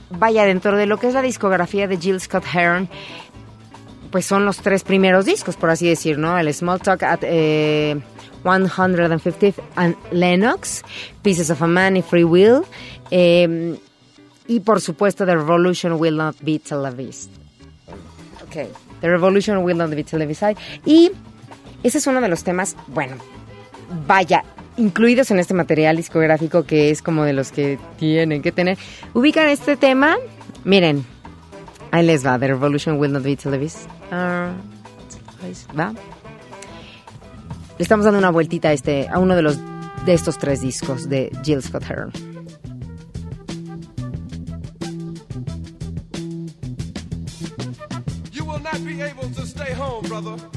vaya, 0.10 0.46
dentro 0.46 0.78
de 0.78 0.86
lo 0.86 0.98
que 0.98 1.08
es 1.08 1.14
la 1.14 1.22
discografía 1.22 1.88
de 1.88 1.98
Jill 1.98 2.20
Scott 2.20 2.46
Heron, 2.54 2.90
pues 4.12 4.26
son 4.26 4.46
los 4.46 4.58
tres 4.58 4.84
primeros 4.84 5.26
discos, 5.26 5.56
por 5.56 5.70
así 5.70 5.88
decir, 5.88 6.18
¿no? 6.18 6.38
El 6.38 6.54
Small 6.54 6.80
Talk 6.80 7.04
at 7.04 7.20
eh, 7.24 8.00
150th 8.44 9.56
and 9.76 9.96
Lennox, 10.12 10.84
Pieces 11.22 11.50
of 11.50 11.62
a 11.62 11.68
Man 11.68 11.98
y 11.98 12.02
Free 12.02 12.24
Will, 12.24 12.62
eh, 13.12 13.78
y 14.48 14.60
por 14.62 14.82
supuesto 14.82 15.26
The 15.26 15.36
Revolution 15.36 15.94
Will 15.94 16.18
Not 16.18 16.38
Be 16.42 16.60
Televised. 16.60 17.30
Ok, 18.44 18.70
The 19.02 19.10
Revolution 19.10 19.58
Will 19.58 19.78
Not 19.78 19.90
Be 19.92 20.04
Televised. 20.04 20.58
Y 20.86 21.12
ese 21.84 21.98
es 21.98 22.08
uno 22.08 22.22
de 22.22 22.30
los 22.30 22.44
temas, 22.44 22.76
bueno, 22.88 23.18
vaya, 24.08 24.44
incluidos 24.78 25.32
en 25.32 25.40
este 25.40 25.54
material 25.54 25.98
discográfico 25.98 26.64
que 26.64 26.92
es 26.92 27.02
como 27.02 27.24
de 27.24 27.34
los 27.34 27.52
que 27.52 27.78
tienen 27.98 28.42
que 28.42 28.52
tener. 28.52 28.78
Ubican 29.14 29.50
este 29.50 29.76
tema, 29.76 30.18
miren, 30.64 31.06
ahí 31.92 32.06
les 32.06 32.26
va, 32.26 32.40
The 32.40 32.48
Revolution 32.48 33.00
Will 33.00 33.12
Not 33.12 33.24
Be 33.24 33.36
Televised. 33.36 33.90
Ah, 34.12 34.54
va. 35.78 35.94
Le 37.78 37.84
estamos 37.84 38.06
dando 38.06 38.20
una 38.20 38.32
vueltita 38.32 38.70
a, 38.70 38.74
este, 38.74 39.08
a 39.10 39.20
uno 39.20 39.36
de 39.36 39.42
los 39.42 39.60
de 40.06 40.14
estos 40.14 40.38
tres 40.38 40.62
discos 40.62 41.10
de 41.10 41.32
Jill 41.44 41.62
Scott 41.62 41.84
Heron. 41.90 42.12
stay 49.46 49.74
home, 49.74 50.04
brother. 50.08 50.36
You 50.36 50.36
will 50.36 50.36
not 50.36 50.36
be 50.36 50.42
able 50.42 50.48
to 50.50 50.57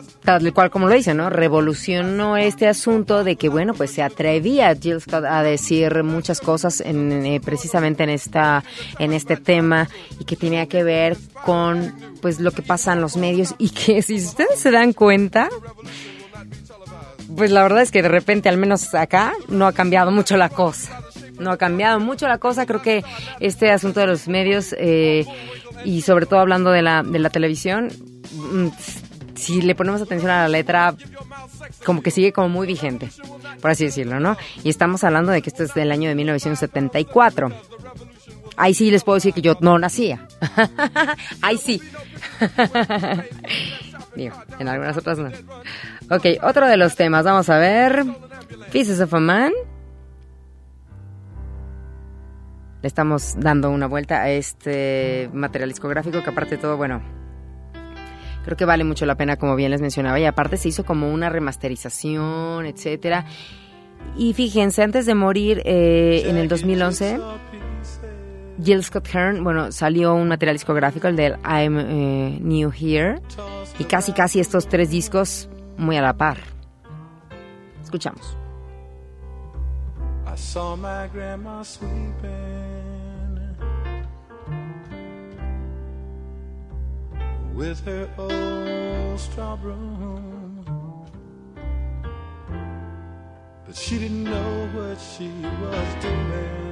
tal 0.23 0.53
cual 0.53 0.69
como 0.69 0.87
lo 0.87 0.95
dice, 0.95 1.13
¿no? 1.13 1.29
Revolucionó 1.29 2.37
este 2.37 2.67
asunto 2.67 3.23
de 3.23 3.35
que, 3.35 3.49
bueno, 3.49 3.73
pues 3.73 3.91
se 3.91 4.03
atrevía 4.03 4.75
Jill 4.75 5.01
Scott 5.01 5.25
a 5.25 5.41
decir 5.43 6.03
muchas 6.03 6.39
cosas 6.39 6.81
en, 6.81 7.25
eh, 7.25 7.41
precisamente 7.43 8.03
en 8.03 8.09
esta, 8.09 8.63
en 8.99 9.13
este 9.13 9.37
tema 9.37 9.89
y 10.19 10.25
que 10.25 10.35
tenía 10.35 10.67
que 10.67 10.83
ver 10.83 11.17
con, 11.45 11.93
pues, 12.21 12.39
lo 12.39 12.51
que 12.51 12.61
pasa 12.61 12.93
en 12.93 13.01
los 13.01 13.17
medios 13.17 13.55
y 13.57 13.69
que 13.69 14.01
si 14.01 14.15
ustedes 14.15 14.59
se 14.59 14.71
dan 14.71 14.93
cuenta, 14.93 15.49
pues 17.35 17.51
la 17.51 17.63
verdad 17.63 17.81
es 17.81 17.91
que 17.91 18.01
de 18.01 18.09
repente, 18.09 18.49
al 18.49 18.57
menos 18.57 18.93
acá, 18.93 19.33
no 19.47 19.65
ha 19.65 19.73
cambiado 19.73 20.11
mucho 20.11 20.37
la 20.37 20.49
cosa. 20.49 21.01
No 21.39 21.51
ha 21.51 21.57
cambiado 21.57 21.99
mucho 21.99 22.27
la 22.27 22.37
cosa. 22.37 22.65
Creo 22.67 22.81
que 22.81 23.03
este 23.39 23.71
asunto 23.71 23.99
de 23.99 24.07
los 24.07 24.27
medios 24.27 24.75
eh, 24.77 25.25
y 25.83 26.01
sobre 26.01 26.27
todo 26.27 26.39
hablando 26.39 26.69
de 26.71 26.83
la, 26.83 27.01
de 27.01 27.17
la 27.17 27.29
televisión, 27.29 27.87
mm, 28.33 28.67
si 29.41 29.61
le 29.61 29.75
ponemos 29.75 30.01
atención 30.01 30.31
a 30.31 30.43
la 30.43 30.47
letra, 30.47 30.95
como 31.83 32.01
que 32.01 32.11
sigue 32.11 32.31
como 32.31 32.47
muy 32.47 32.67
vigente, 32.67 33.09
por 33.61 33.71
así 33.71 33.85
decirlo, 33.85 34.19
¿no? 34.19 34.37
Y 34.63 34.69
estamos 34.69 35.03
hablando 35.03 35.31
de 35.31 35.41
que 35.41 35.49
esto 35.49 35.63
es 35.63 35.73
del 35.73 35.91
año 35.91 36.09
de 36.09 36.15
1974. 36.15 37.51
Ahí 38.55 38.73
sí 38.73 38.91
les 38.91 39.03
puedo 39.03 39.15
decir 39.15 39.33
que 39.33 39.41
yo 39.41 39.55
no 39.59 39.79
nacía. 39.79 40.27
Ahí 41.41 41.57
sí. 41.57 41.81
Digo, 44.15 44.35
en 44.59 44.67
algunas 44.67 44.95
otras 44.97 45.17
no. 45.17 45.29
Ok, 46.09 46.25
otro 46.43 46.67
de 46.67 46.77
los 46.77 46.95
temas, 46.95 47.25
vamos 47.25 47.49
a 47.49 47.57
ver. 47.57 48.05
Pieces 48.71 48.99
of 48.99 49.13
a 49.13 49.19
Man. 49.19 49.53
Le 52.81 52.87
estamos 52.87 53.35
dando 53.37 53.69
una 53.71 53.87
vuelta 53.87 54.21
a 54.21 54.29
este 54.29 55.29
material 55.33 55.69
discográfico 55.69 56.21
que 56.23 56.29
aparte 56.29 56.57
de 56.57 56.61
todo, 56.61 56.77
bueno, 56.77 57.01
creo 58.43 58.57
que 58.57 58.65
vale 58.65 58.83
mucho 58.83 59.05
la 59.05 59.15
pena, 59.15 59.37
como 59.37 59.55
bien 59.55 59.71
les 59.71 59.81
mencionaba, 59.81 60.19
y 60.19 60.25
aparte 60.25 60.57
se 60.57 60.69
hizo 60.69 60.83
como 60.83 61.11
una 61.11 61.29
remasterización, 61.29 62.65
etcétera. 62.65 63.25
Y 64.17 64.33
fíjense, 64.33 64.83
antes 64.83 65.05
de 65.05 65.15
morir 65.15 65.61
eh, 65.65 66.23
en 66.25 66.37
el 66.37 66.47
2011, 66.47 67.19
Jill 68.63 68.83
Scott 68.83 69.07
Hearn, 69.13 69.43
bueno, 69.43 69.71
salió 69.71 70.13
un 70.13 70.27
material 70.27 70.55
discográfico, 70.55 71.07
el 71.07 71.15
del 71.15 71.37
I'm 71.43 71.77
eh, 71.79 72.39
New 72.41 72.71
Here, 72.71 73.21
y 73.79 73.85
casi 73.85 74.11
casi 74.11 74.39
estos 74.39 74.67
tres 74.67 74.89
discos 74.89 75.49
muy 75.77 75.97
a 75.97 76.01
la 76.01 76.13
par. 76.13 76.37
Escuchamos. 77.83 78.37
I 80.25 80.35
saw 80.37 80.77
my 80.77 81.09
grandma 81.13 81.61
sweeping 81.63 82.70
with 87.53 87.83
her 87.85 88.09
old 88.17 89.19
straw 89.19 89.55
broom. 89.55 90.65
But 93.65 93.75
she 93.75 93.99
didn't 93.99 94.23
know 94.23 94.69
what 94.73 94.99
she 94.99 95.29
was 95.61 95.95
doing. 96.01 96.71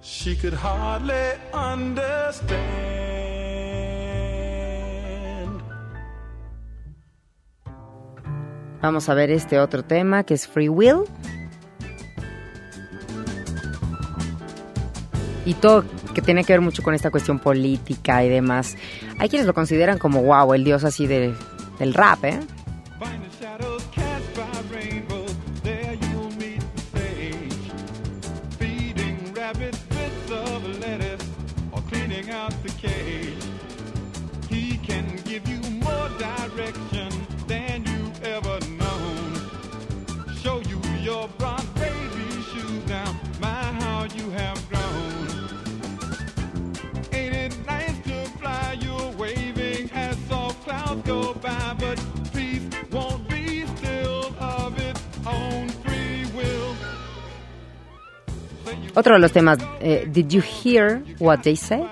She 0.00 0.36
could 0.36 0.54
hardly 0.54 1.32
understand. 1.52 2.80
Vamos 8.82 9.08
a 9.08 9.14
ver 9.14 9.30
este 9.30 9.58
otro 9.58 9.84
tema 9.84 10.24
que 10.24 10.34
es 10.34 10.46
Free 10.46 10.68
Will. 10.68 11.04
Y 15.44 15.54
todo 15.54 15.84
que 16.14 16.22
tiene 16.22 16.44
que 16.44 16.52
ver 16.52 16.60
mucho 16.60 16.82
con 16.82 16.94
esta 16.94 17.10
cuestión 17.10 17.38
política 17.38 18.24
y 18.24 18.28
demás. 18.28 18.76
Hay 19.18 19.28
quienes 19.28 19.46
lo 19.46 19.54
consideran 19.54 19.98
como 19.98 20.22
wow, 20.22 20.54
el 20.54 20.64
dios 20.64 20.84
así 20.84 21.06
de, 21.06 21.34
del 21.78 21.94
rap, 21.94 22.24
¿eh? 22.24 22.40
He 34.50 34.78
can 34.78 35.06
give 35.24 35.46
you 35.46 35.60
more 35.80 36.08
direction 36.18 36.99
Otro 58.94 59.14
de 59.14 59.20
los 59.20 59.32
temas, 59.32 59.58
eh, 59.80 60.06
Did 60.10 60.28
You 60.28 60.42
Hear 60.42 61.02
What 61.20 61.40
They 61.42 61.56
Said? 61.56 61.86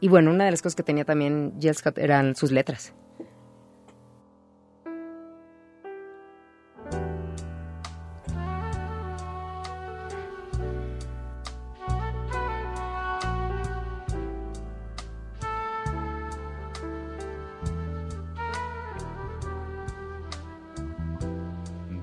Y 0.00 0.08
bueno, 0.08 0.30
una 0.30 0.44
de 0.44 0.50
las 0.50 0.60
cosas 0.60 0.74
que 0.76 0.82
tenía 0.82 1.04
también 1.04 1.54
Jill 1.60 1.74
eran 1.96 2.34
sus 2.34 2.50
letras. 2.50 2.92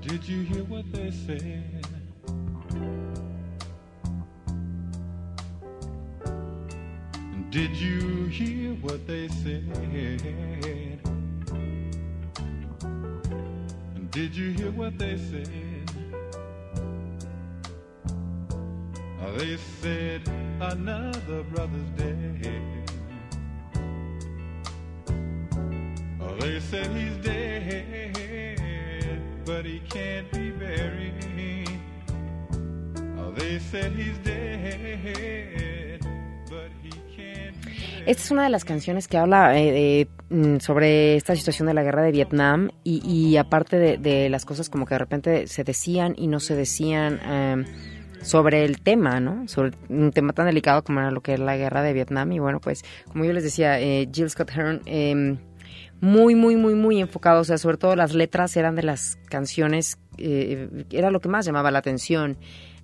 Did 0.02 0.24
you 0.24 0.42
hear 0.42 0.64
what 0.64 0.92
they 0.92 1.12
said? 1.12 1.79
Did 7.52 7.76
you 7.76 8.26
hear 8.26 8.74
what 8.76 9.08
they 9.08 9.28
said? 9.28 9.66
Did 14.12 14.36
you 14.36 14.52
hear 14.52 14.72
what 14.72 15.00
they 15.00 15.18
said? 15.18 15.50
They 19.38 19.58
said 19.82 20.22
another 20.62 21.44
brother's 21.44 21.90
dead. 21.98 22.86
They 26.40 26.60
said 26.60 26.88
he's 26.96 27.18
dead, 27.18 28.14
but 29.46 29.66
he 29.66 29.80
can't 29.90 30.32
be 30.32 30.52
buried. 30.52 31.14
They 33.36 33.60
said 33.60 33.92
he's 33.94 34.18
dead, 34.20 35.69
Esta 38.10 38.24
es 38.24 38.32
una 38.32 38.44
de 38.44 38.50
las 38.50 38.66
canciones 38.66 39.08
que 39.08 39.20
habla 39.20 39.56
eh, 39.60 40.08
de, 40.30 40.36
mm, 40.36 40.62
sobre 40.62 41.16
esta 41.16 41.36
situación 41.36 41.68
de 41.68 41.76
la 41.76 41.84
guerra 41.84 42.02
de 42.02 42.12
Vietnam 42.12 42.72
y, 42.84 43.38
aparte 43.38 43.78
de, 44.00 44.30
las 44.30 44.46
cosas 44.46 44.68
como 44.68 44.88
que 44.88 44.96
de 44.96 44.98
repente 44.98 45.46
se 45.46 45.64
decían 45.64 46.16
y 46.18 46.26
no 46.26 46.40
se 46.40 46.56
decían 46.56 47.20
eh, 47.24 47.66
sobre 48.24 48.66
el 48.66 48.82
tema, 48.82 49.20
¿no? 49.20 49.48
Sobre 49.48 49.74
un 49.90 50.12
tema 50.12 50.34
tan 50.34 50.48
delicado 50.48 50.84
como 50.84 51.02
era 51.02 51.12
lo 51.12 51.22
que 51.22 51.36
es 51.36 51.40
la 51.40 51.56
guerra 51.56 51.84
de 51.84 51.94
Vietnam 51.94 52.32
y 52.32 52.40
bueno, 52.40 52.60
pues 52.60 52.84
como 53.12 53.26
yo 53.26 53.32
les 53.32 53.44
decía, 53.44 53.80
eh, 53.80 54.10
Jill 54.12 54.32
Scott 54.32 54.50
Hearn... 54.56 54.82
eh, 54.88 55.38
muy, 56.02 56.34
muy, 56.34 56.56
muy, 56.56 56.74
muy 56.74 57.00
enfocado, 57.02 57.42
o 57.42 57.44
sea, 57.44 57.60
sobre 57.60 57.78
todo 57.78 57.96
las 57.96 58.16
letras 58.16 58.58
eran 58.58 58.76
de 58.76 58.82
las 58.82 59.20
canciones, 59.30 60.00
eh, 60.18 60.86
era 60.90 61.12
lo 61.12 61.20
que 61.20 61.30
más 61.30 61.46
llamaba 61.46 61.70
la 61.70 61.80
atención 61.80 62.38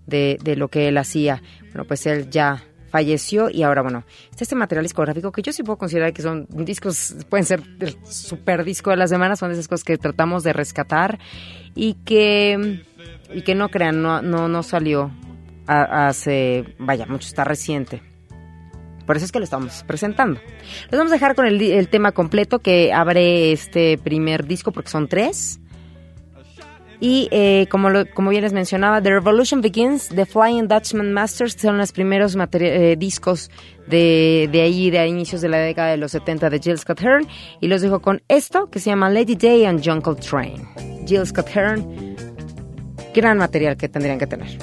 de, 0.06 0.38
de 0.44 0.56
lo 0.56 0.68
que 0.68 0.88
él 0.90 1.00
hacía. 1.00 1.42
Bueno, 1.72 1.86
pues 1.86 2.06
él 2.06 2.30
ya 2.30 2.64
falleció 2.96 3.50
y 3.50 3.64
ahora, 3.64 3.82
bueno, 3.82 4.06
este 4.39 4.56
material 4.56 4.86
discográfico 4.86 5.30
que 5.34 5.41
yo 5.41 5.52
sí 5.52 5.64
puedo 5.64 5.78
considerar 5.78 6.14
que 6.14 6.22
son 6.22 6.48
discos, 6.50 7.14
pueden 7.28 7.46
ser 7.46 7.62
el 7.82 7.98
super 8.06 8.64
disco 8.64 8.89
de 8.89 8.96
la 8.96 9.06
semana, 9.06 9.36
son 9.36 9.52
esas 9.52 9.68
cosas 9.68 9.84
que 9.84 9.98
tratamos 9.98 10.43
de 10.43 10.54
rescatar 10.54 11.20
y 11.76 11.96
que, 12.06 12.86
y 13.34 13.41
que 13.41 13.54
no 13.54 13.68
crean, 13.68 14.02
no, 14.02 14.22
no, 14.22 14.48
no 14.48 14.64
salió 14.64 15.12
hace, 15.68 16.74
vaya, 16.80 17.06
mucho, 17.06 17.28
está 17.28 17.43
reciente. 17.43 18.02
Por 19.06 19.18
eso 19.18 19.26
es 19.26 19.34
que 19.34 19.39
lo 19.39 19.43
estamos 19.43 19.84
presentando. 19.86 20.39
Les 20.89 20.98
vamos 20.98 21.12
a 21.12 21.16
dejar 21.16 21.36
con 21.36 21.48
el, 21.48 21.62
el 21.62 21.89
tema 21.89 22.14
completo 22.14 22.60
que 22.60 22.93
abre 22.93 23.52
este 23.52 23.98
primer 23.98 24.48
disco, 24.48 24.72
porque 24.72 24.89
son 24.89 25.10
tres. 25.10 25.60
Y 27.00 27.28
eh, 27.32 27.68
como, 27.70 27.89
lo- 27.89 28.06
como 28.14 28.30
bien 28.30 28.43
les 28.43 28.54
mencionaba, 28.54 29.02
The 29.02 29.10
Revolution 29.12 29.62
Begins, 29.62 30.10
The 30.10 30.26
Flying 30.26 30.68
Dutchman 30.68 31.12
Masters 31.14 31.54
son 31.60 31.78
los 31.78 31.91
primeros 31.91 32.38
eh, 32.54 32.96
discos 32.98 33.50
de, 33.88 34.48
de 34.52 34.62
ahí, 34.62 34.89
de 34.89 35.06
inicios 35.08 35.41
de 35.41 35.50
la 35.50 35.58
década 35.58 35.91
de 35.91 35.98
los 35.98 36.12
70 36.14 36.50
de 36.50 36.60
Jill 36.60 36.78
Scott 36.78 37.02
Heron. 37.02 37.28
Y 37.60 37.68
los 37.68 37.82
dejo 37.82 38.02
con 38.02 38.22
esto 38.28 38.70
que 38.70 38.80
se 38.80 38.89
llama 38.89 39.10
Lady 39.10 39.36
Day 39.36 39.66
and 39.66 39.84
Jungle 39.86 40.16
Train. 40.16 40.66
Jill 41.06 41.26
Scott 41.28 41.48
Heron, 41.56 42.16
gran 43.14 43.38
material 43.38 43.76
que 43.78 43.89
tendrían 43.89 44.18
que 44.18 44.28
tener. 44.28 44.58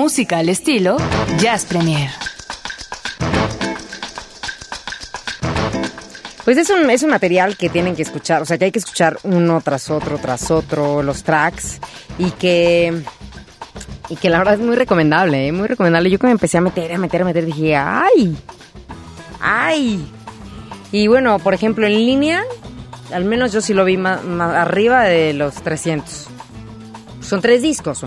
Música 0.00 0.38
al 0.38 0.48
estilo 0.48 0.96
Jazz 1.36 1.66
Premier. 1.66 2.08
Pues 6.42 6.56
es 6.56 6.70
un, 6.70 6.88
es 6.88 7.02
un 7.02 7.10
material 7.10 7.58
que 7.58 7.68
tienen 7.68 7.94
que 7.94 8.00
escuchar, 8.00 8.40
o 8.40 8.46
sea, 8.46 8.56
que 8.56 8.64
hay 8.64 8.72
que 8.72 8.78
escuchar 8.78 9.18
uno 9.24 9.60
tras 9.60 9.90
otro, 9.90 10.16
tras 10.16 10.50
otro, 10.50 11.02
los 11.02 11.22
tracks, 11.22 11.80
y 12.16 12.30
que, 12.30 13.02
y 14.08 14.16
que 14.16 14.30
la 14.30 14.38
verdad 14.38 14.54
es 14.54 14.60
muy 14.60 14.74
recomendable, 14.74 15.48
¿eh? 15.48 15.52
muy 15.52 15.68
recomendable. 15.68 16.08
Yo 16.08 16.16
me 16.22 16.30
empecé 16.30 16.56
a 16.56 16.62
meter, 16.62 16.94
a 16.94 16.96
meter, 16.96 17.20
a 17.20 17.24
meter, 17.26 17.44
dije, 17.44 17.76
¡ay! 17.76 18.34
¡ay! 19.38 20.10
Y 20.92 21.08
bueno, 21.08 21.38
por 21.40 21.52
ejemplo, 21.52 21.86
en 21.86 21.92
línea, 21.92 22.42
al 23.12 23.26
menos 23.26 23.52
yo 23.52 23.60
sí 23.60 23.74
lo 23.74 23.84
vi 23.84 23.98
más, 23.98 24.24
más 24.24 24.54
arriba 24.54 25.02
de 25.02 25.34
los 25.34 25.56
300. 25.56 26.26
Son 27.20 27.42
tres 27.42 27.60
discos, 27.60 28.02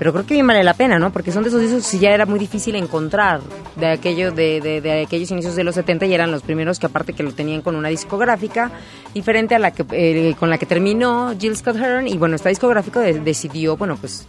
pero 0.00 0.12
creo 0.14 0.24
que 0.26 0.32
bien 0.34 0.46
vale 0.46 0.64
la 0.64 0.72
pena, 0.74 0.98
¿no? 0.98 1.12
Porque 1.12 1.30
son 1.30 1.42
de 1.44 1.50
esos 1.50 1.60
discos 1.60 1.88
que 1.88 1.98
ya 1.98 2.10
era 2.10 2.24
muy 2.26 2.38
difícil 2.40 2.74
encontrar 2.74 3.40
de 3.76 3.86
aquellos 3.86 4.34
de, 4.34 4.60
de- 4.60 4.80
de 4.80 5.02
aquellos 5.02 5.30
inicios 5.30 5.54
de 5.54 5.62
los 5.62 5.74
70 5.76 6.06
y 6.06 6.14
eran 6.14 6.32
los 6.32 6.42
primeros 6.42 6.78
que 6.78 6.86
aparte 6.86 7.12
que 7.12 7.22
lo 7.22 7.32
tenían 7.32 7.60
con 7.60 7.76
una 7.76 7.88
discográfica 7.90 8.70
diferente 9.14 9.54
a 9.54 9.58
la 9.58 9.70
que 9.72 9.84
eh, 9.92 10.34
con 10.40 10.48
la 10.50 10.56
que 10.58 10.64
terminó 10.66 11.34
Jill 11.38 11.54
Scott 11.56 11.76
Heron 11.76 12.08
y 12.08 12.16
bueno, 12.16 12.34
esta 12.34 12.48
discográfica 12.48 12.98
de- 13.00 13.20
decidió, 13.20 13.76
bueno, 13.76 13.96
pues 13.96 14.26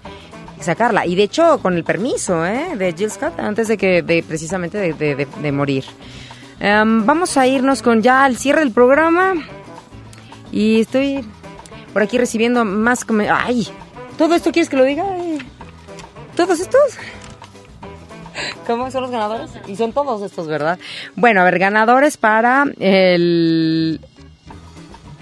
sacarla 0.59 1.05
y 1.07 1.15
de 1.15 1.23
hecho 1.23 1.57
con 1.61 1.73
el 1.75 1.83
permiso, 1.85 2.45
¿eh? 2.45 2.75
de 2.77 2.93
Jill 2.93 3.09
Scott 3.09 3.39
antes 3.39 3.67
de 3.69 3.77
que 3.77 4.03
precisamente 4.27 4.77
de, 4.93 5.51
morir. 5.53 5.85
Em, 6.59 7.05
vamos 7.05 7.35
a 7.37 7.47
irnos 7.47 7.81
con 7.81 8.01
ya 8.03 8.25
al 8.25 8.35
cierre 8.37 8.59
del 8.59 8.71
programa 8.71 9.33
y 10.51 10.81
estoy 10.81 11.25
por 11.93 12.01
aquí 12.03 12.17
recibiendo 12.17 12.65
más 12.65 13.03
come- 13.05 13.29
ay, 13.29 13.67
todo 14.17 14.35
esto 14.35 14.51
quieres 14.51 14.69
que 14.69 14.77
lo 14.77 14.83
diga? 14.83 15.03
Eh, 15.17 15.37
¿Todos 16.35 16.59
estos? 16.59 16.81
¿Cómo 18.65 18.89
son 18.91 19.03
los 19.03 19.11
ganadores? 19.11 19.49
Y 19.67 19.75
son 19.75 19.91
todos 19.93 20.21
estos, 20.21 20.47
¿verdad? 20.47 20.79
Bueno, 21.15 21.41
a 21.41 21.43
ver, 21.43 21.59
ganadores 21.59 22.15
para 22.17 22.63
el... 22.79 23.99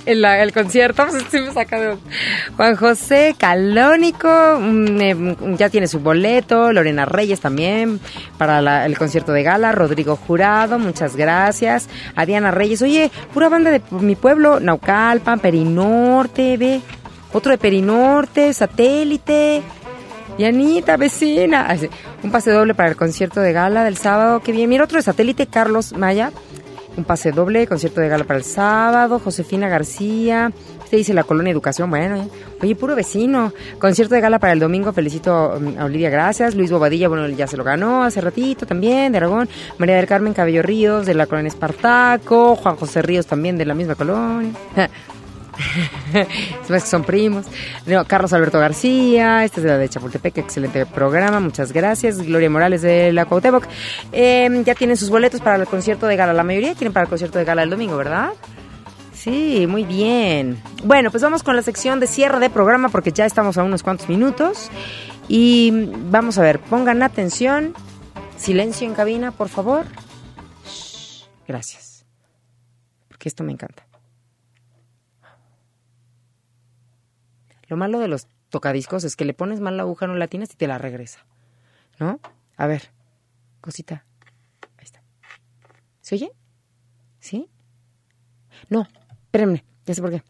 el, 0.05 0.53
concierto. 0.53 1.05
Juan 2.57 2.75
José 2.75 3.35
Calónico, 3.37 4.59
mm, 4.59 5.01
eh, 5.01 5.35
ya 5.57 5.69
tiene 5.69 5.87
su 5.87 5.99
boleto, 5.99 6.71
Lorena 6.71 7.05
Reyes 7.05 7.39
también, 7.41 7.99
para 8.37 8.61
la- 8.61 8.85
el 8.85 8.97
concierto 8.97 9.31
de 9.31 9.41
gala, 9.43 9.71
Rodrigo 9.71 10.15
Jurado, 10.15 10.77
muchas 10.77 11.15
gracias, 11.15 11.89
a 12.15 12.25
Diana 12.25 12.51
Reyes, 12.51 12.81
oye, 12.83 13.11
pura 13.33 13.49
banda 13.49 13.71
de 13.71 13.81
mi 13.91 14.15
pueblo, 14.15 14.59
Naucalpan, 14.59 15.39
Perinorte, 15.39 16.57
ve, 16.57 16.81
otro 17.33 17.51
de 17.51 17.57
Perinorte, 17.57 18.53
Satélite, 18.53 19.61
Dianita, 20.39 20.95
vecina, 20.95 21.65
Así, 21.65 21.89
un 22.23 22.31
pase 22.31 22.51
doble 22.51 22.73
para 22.73 22.87
el 22.87 22.95
concierto 22.95 23.41
de 23.41 23.51
gala 23.51 23.83
del 23.83 23.97
sábado, 23.97 24.39
qué 24.39 24.53
bien, 24.53 24.69
mira 24.69 24.85
otro 24.85 24.95
de 24.95 25.01
Satélite, 25.01 25.47
Carlos 25.47 25.91
Maya, 25.91 26.31
un 26.95 27.03
pase 27.03 27.33
doble, 27.33 27.67
concierto 27.67 27.99
de 27.99 28.07
gala 28.07 28.23
para 28.23 28.37
el 28.37 28.45
sábado, 28.45 29.19
Josefina 29.19 29.67
García, 29.67 30.53
usted 30.81 30.97
dice 30.97 31.13
la 31.13 31.25
colonia 31.25 31.51
Educación, 31.51 31.89
bueno, 31.89 32.29
oye, 32.61 32.73
puro 32.73 32.95
vecino, 32.95 33.51
concierto 33.79 34.15
de 34.15 34.21
gala 34.21 34.39
para 34.39 34.53
el 34.53 34.59
domingo, 34.61 34.93
felicito 34.93 35.57
um, 35.57 35.77
a 35.77 35.83
Olivia, 35.83 36.09
gracias, 36.09 36.55
Luis 36.55 36.71
Bobadilla, 36.71 37.09
bueno, 37.09 37.27
ya 37.27 37.45
se 37.45 37.57
lo 37.57 37.65
ganó 37.65 38.03
hace 38.03 38.21
ratito 38.21 38.65
también, 38.65 39.11
de 39.11 39.17
Aragón, 39.17 39.49
María 39.77 39.97
del 39.97 40.07
Carmen 40.07 40.33
Cabello 40.33 40.61
Ríos, 40.61 41.05
de 41.05 41.15
la 41.15 41.27
colonia 41.27 41.49
Espartaco, 41.49 42.55
Juan 42.55 42.77
José 42.77 43.01
Ríos 43.01 43.27
también 43.27 43.57
de 43.57 43.65
la 43.65 43.73
misma 43.73 43.95
colonia. 43.95 44.53
Ve 46.13 46.27
que 46.67 46.79
son 46.79 47.03
primos. 47.03 47.45
Carlos 48.07 48.33
Alberto 48.33 48.59
García, 48.59 49.43
este 49.43 49.59
es 49.59 49.63
de 49.63 49.69
la 49.69 49.77
de 49.77 49.89
Chapultepec, 49.89 50.37
excelente 50.37 50.85
programa, 50.85 51.39
muchas 51.39 51.71
gracias. 51.71 52.21
Gloria 52.21 52.49
Morales 52.49 52.81
de 52.81 53.11
la 53.11 53.25
Cuauhtémoc. 53.25 53.65
Eh, 54.11 54.63
ya 54.65 54.75
tienen 54.75 54.97
sus 54.97 55.09
boletos 55.09 55.41
para 55.41 55.57
el 55.57 55.65
concierto 55.67 56.07
de 56.07 56.15
gala. 56.15 56.33
La 56.33 56.43
mayoría 56.43 56.75
tienen 56.75 56.93
para 56.93 57.03
el 57.03 57.09
concierto 57.09 57.39
de 57.39 57.45
gala 57.45 57.63
el 57.63 57.69
domingo, 57.69 57.97
¿verdad? 57.97 58.31
Sí, 59.13 59.67
muy 59.67 59.83
bien. 59.83 60.61
Bueno, 60.83 61.11
pues 61.11 61.21
vamos 61.21 61.43
con 61.43 61.55
la 61.55 61.61
sección 61.61 61.99
de 61.99 62.07
cierre 62.07 62.39
de 62.39 62.49
programa 62.49 62.87
porque 62.87 63.11
ya 63.11 63.25
estamos 63.25 63.57
a 63.57 63.63
unos 63.63 63.83
cuantos 63.83 64.07
minutos. 64.07 64.69
Y 65.27 65.89
vamos 66.09 66.37
a 66.37 66.41
ver, 66.41 66.59
pongan 66.59 67.03
atención. 67.03 67.73
Silencio 68.37 68.87
en 68.87 68.95
cabina, 68.95 69.31
por 69.31 69.49
favor. 69.49 69.85
Gracias. 71.45 72.05
Porque 73.09 73.27
esto 73.27 73.43
me 73.43 73.51
encanta. 73.51 73.88
Lo 77.69 77.77
malo 77.77 77.99
de 77.99 78.07
los 78.09 78.27
tocadiscos 78.49 79.03
es 79.05 79.15
que 79.15 79.25
le 79.25 79.33
pones 79.33 79.59
mal 79.61 79.77
la 79.77 79.83
aguja, 79.83 80.07
no 80.07 80.15
la 80.15 80.27
tienes 80.27 80.51
y 80.53 80.57
te 80.57 80.67
la 80.67 80.77
regresa. 80.77 81.25
¿No? 81.99 82.19
A 82.57 82.67
ver, 82.67 82.89
cosita. 83.61 84.03
Ahí 84.77 84.83
está. 84.85 85.01
¿Se 86.01 86.15
oye? 86.15 86.31
¿Sí? 87.19 87.49
No, 88.69 88.87
espérenme, 89.25 89.63
ya 89.85 89.93
sé 89.93 90.01
por 90.01 90.11
qué. 90.11 90.23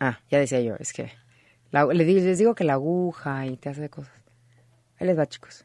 Ah, 0.00 0.18
ya 0.30 0.38
decía 0.38 0.60
yo, 0.60 0.74
es 0.78 0.92
que 0.92 1.12
la- 1.70 1.84
le 1.86 2.04
digo- 2.04 2.20
les 2.24 2.38
digo 2.38 2.54
que 2.54 2.64
la 2.64 2.72
aguja 2.74 3.46
y 3.46 3.56
te 3.56 3.68
hace 3.68 3.88
cosas. 3.90 4.12
Ahí 4.98 5.06
les 5.06 5.18
va, 5.18 5.26
chicos. 5.26 5.64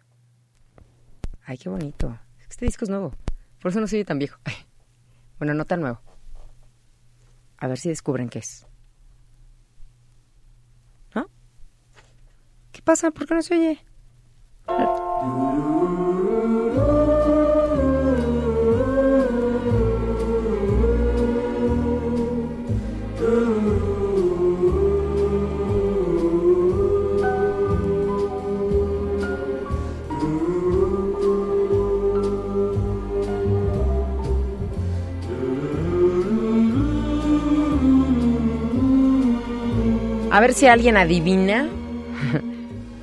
Ay, 1.45 1.57
qué 1.57 1.69
bonito. 1.69 2.19
Este 2.49 2.65
disco 2.65 2.83
es 2.85 2.89
nuevo. 2.89 3.13
Por 3.61 3.71
eso 3.71 3.79
no 3.79 3.87
se 3.87 3.95
oye 3.95 4.05
tan 4.05 4.19
viejo. 4.19 4.39
Bueno, 5.39 5.53
no 5.53 5.65
tan 5.65 5.81
nuevo. 5.81 6.01
A 7.59 7.67
ver 7.67 7.77
si 7.77 7.89
descubren 7.89 8.27
qué 8.27 8.39
es. 8.39 8.65
¿No? 11.13 11.27
¿Qué 12.71 12.76
pasa? 12.87 13.11
¿Por 13.11 13.27
qué 13.27 13.35
no 13.35 13.41
se 13.41 13.53
oye? 13.53 13.79
A 40.31 40.39
ver 40.39 40.53
si 40.53 40.67
alguien 40.67 40.95
adivina 40.97 41.67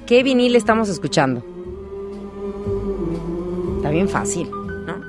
qué 0.06 0.22
vinil 0.22 0.56
estamos 0.56 0.88
escuchando. 0.88 1.42
Está 3.76 3.90
bien 3.90 4.08
fácil, 4.08 4.50
¿no? 4.50 5.02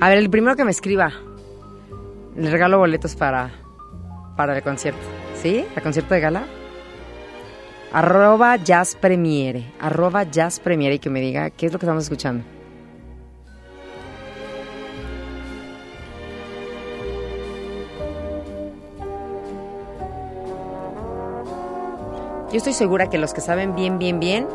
A 0.00 0.08
ver, 0.08 0.18
el 0.18 0.30
primero 0.30 0.56
que 0.56 0.64
me 0.64 0.70
escriba, 0.70 1.12
le 2.36 2.50
regalo 2.50 2.78
boletos 2.78 3.16
para, 3.16 3.50
para 4.36 4.56
el 4.56 4.62
concierto. 4.62 5.00
¿Sí? 5.42 5.64
¿El 5.76 5.82
concierto 5.82 6.14
de 6.14 6.20
gala? 6.20 6.46
Arroba 7.92 8.56
Jazz 8.56 8.96
Premiere. 8.96 9.72
Arroba 9.80 10.24
Jazz 10.24 10.60
Premiere 10.60 10.96
y 10.96 10.98
que 10.98 11.10
me 11.10 11.20
diga 11.20 11.50
qué 11.50 11.66
es 11.66 11.72
lo 11.72 11.78
que 11.78 11.86
estamos 11.86 12.04
escuchando. 12.04 12.44
Yo 22.50 22.56
estoy 22.56 22.72
segura 22.72 23.10
que 23.10 23.18
los 23.18 23.34
que 23.34 23.42
saben 23.42 23.74
bien, 23.74 23.98
bien, 23.98 24.20
bien, 24.20 24.48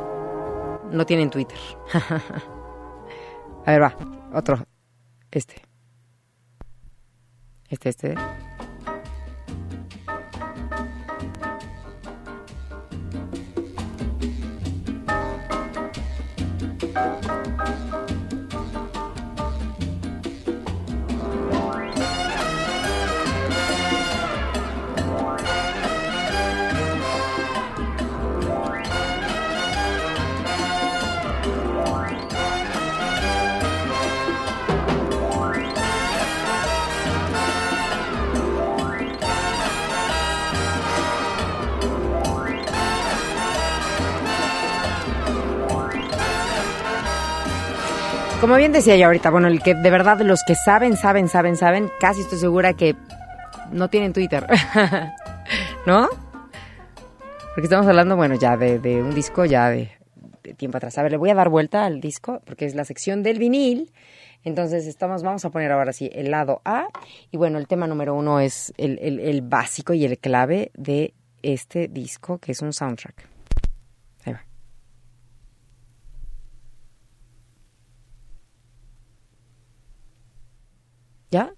no 0.92 1.06
tienen 1.06 1.30
Twitter. 1.30 1.58
A 3.66 3.72
ver, 3.72 3.82
va, 3.84 3.96
otro. 4.34 4.66
Este. 5.30 5.62
Este, 7.70 7.90
este. 7.90 8.16
Como 48.44 48.58
bien 48.58 48.74
decía 48.74 48.98
yo 48.98 49.06
ahorita, 49.06 49.30
bueno, 49.30 49.48
el 49.48 49.64
que 49.64 49.74
de 49.74 49.90
verdad 49.90 50.20
los 50.20 50.44
que 50.44 50.54
saben, 50.54 50.98
saben, 50.98 51.30
saben, 51.30 51.56
saben, 51.56 51.90
casi 52.02 52.20
estoy 52.20 52.38
segura 52.40 52.74
que 52.74 52.94
no 53.72 53.90
tienen 53.90 54.12
Twitter. 54.12 54.46
¿No? 55.88 56.10
Porque 57.56 57.62
estamos 57.64 57.88
hablando, 57.88 58.18
bueno, 58.18 58.36
ya 58.36 58.58
de, 58.58 59.02
un 59.02 59.16
disco 59.16 59.46
ya 59.46 59.70
de, 59.70 59.92
tiempo 60.58 60.76
atrás. 60.76 60.98
A 60.98 61.04
ver, 61.04 61.14
le 61.14 61.18
voy 61.18 61.30
a 61.30 61.36
dar 61.36 61.48
vuelta 61.48 61.86
al 61.86 62.02
disco 62.02 62.42
porque 62.44 62.66
es 62.66 62.76
la 62.76 62.84
sección 62.84 63.24
del 63.24 63.40
vinil. 63.40 63.94
Entonces 64.44 64.88
estamos, 64.88 65.24
vamos 65.24 65.46
a 65.46 65.50
poner 65.50 65.72
ahora 65.72 65.94
sí 65.94 66.10
el 66.14 66.30
lado 66.30 66.62
A. 66.66 66.88
Y 67.32 67.38
bueno, 67.38 67.60
el 67.60 67.68
tema 67.68 67.88
número 67.88 68.14
uno 68.14 68.42
es 68.42 68.74
el- 68.76 69.00
el 69.00 69.42
básico 69.42 69.94
y 69.94 70.04
el 70.04 70.20
clave 70.20 70.70
de 70.76 71.14
este 71.44 71.88
disco, 71.88 72.40
que 72.40 72.52
es 72.52 72.62
un 72.62 72.74
soundtrack. 72.74 73.33
¿Ya? 81.34 81.52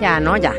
Ya, 0.00 0.18
no, 0.18 0.36
ya. 0.36 0.54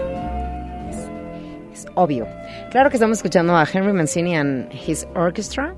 Es, 1.74 1.88
obvio. 1.96 2.28
Claro 2.70 2.90
que 2.90 2.98
estamos 2.98 3.18
escuchando 3.18 3.56
a 3.56 3.66
Henry 3.72 3.92
Mancini 3.92 4.36
and 4.36 4.72
His 4.72 5.08
Orchestra 5.16 5.76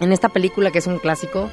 en 0.00 0.12
esta 0.12 0.28
película 0.28 0.72
que 0.72 0.78
es 0.78 0.86
un 0.86 0.98
clásico 0.98 1.50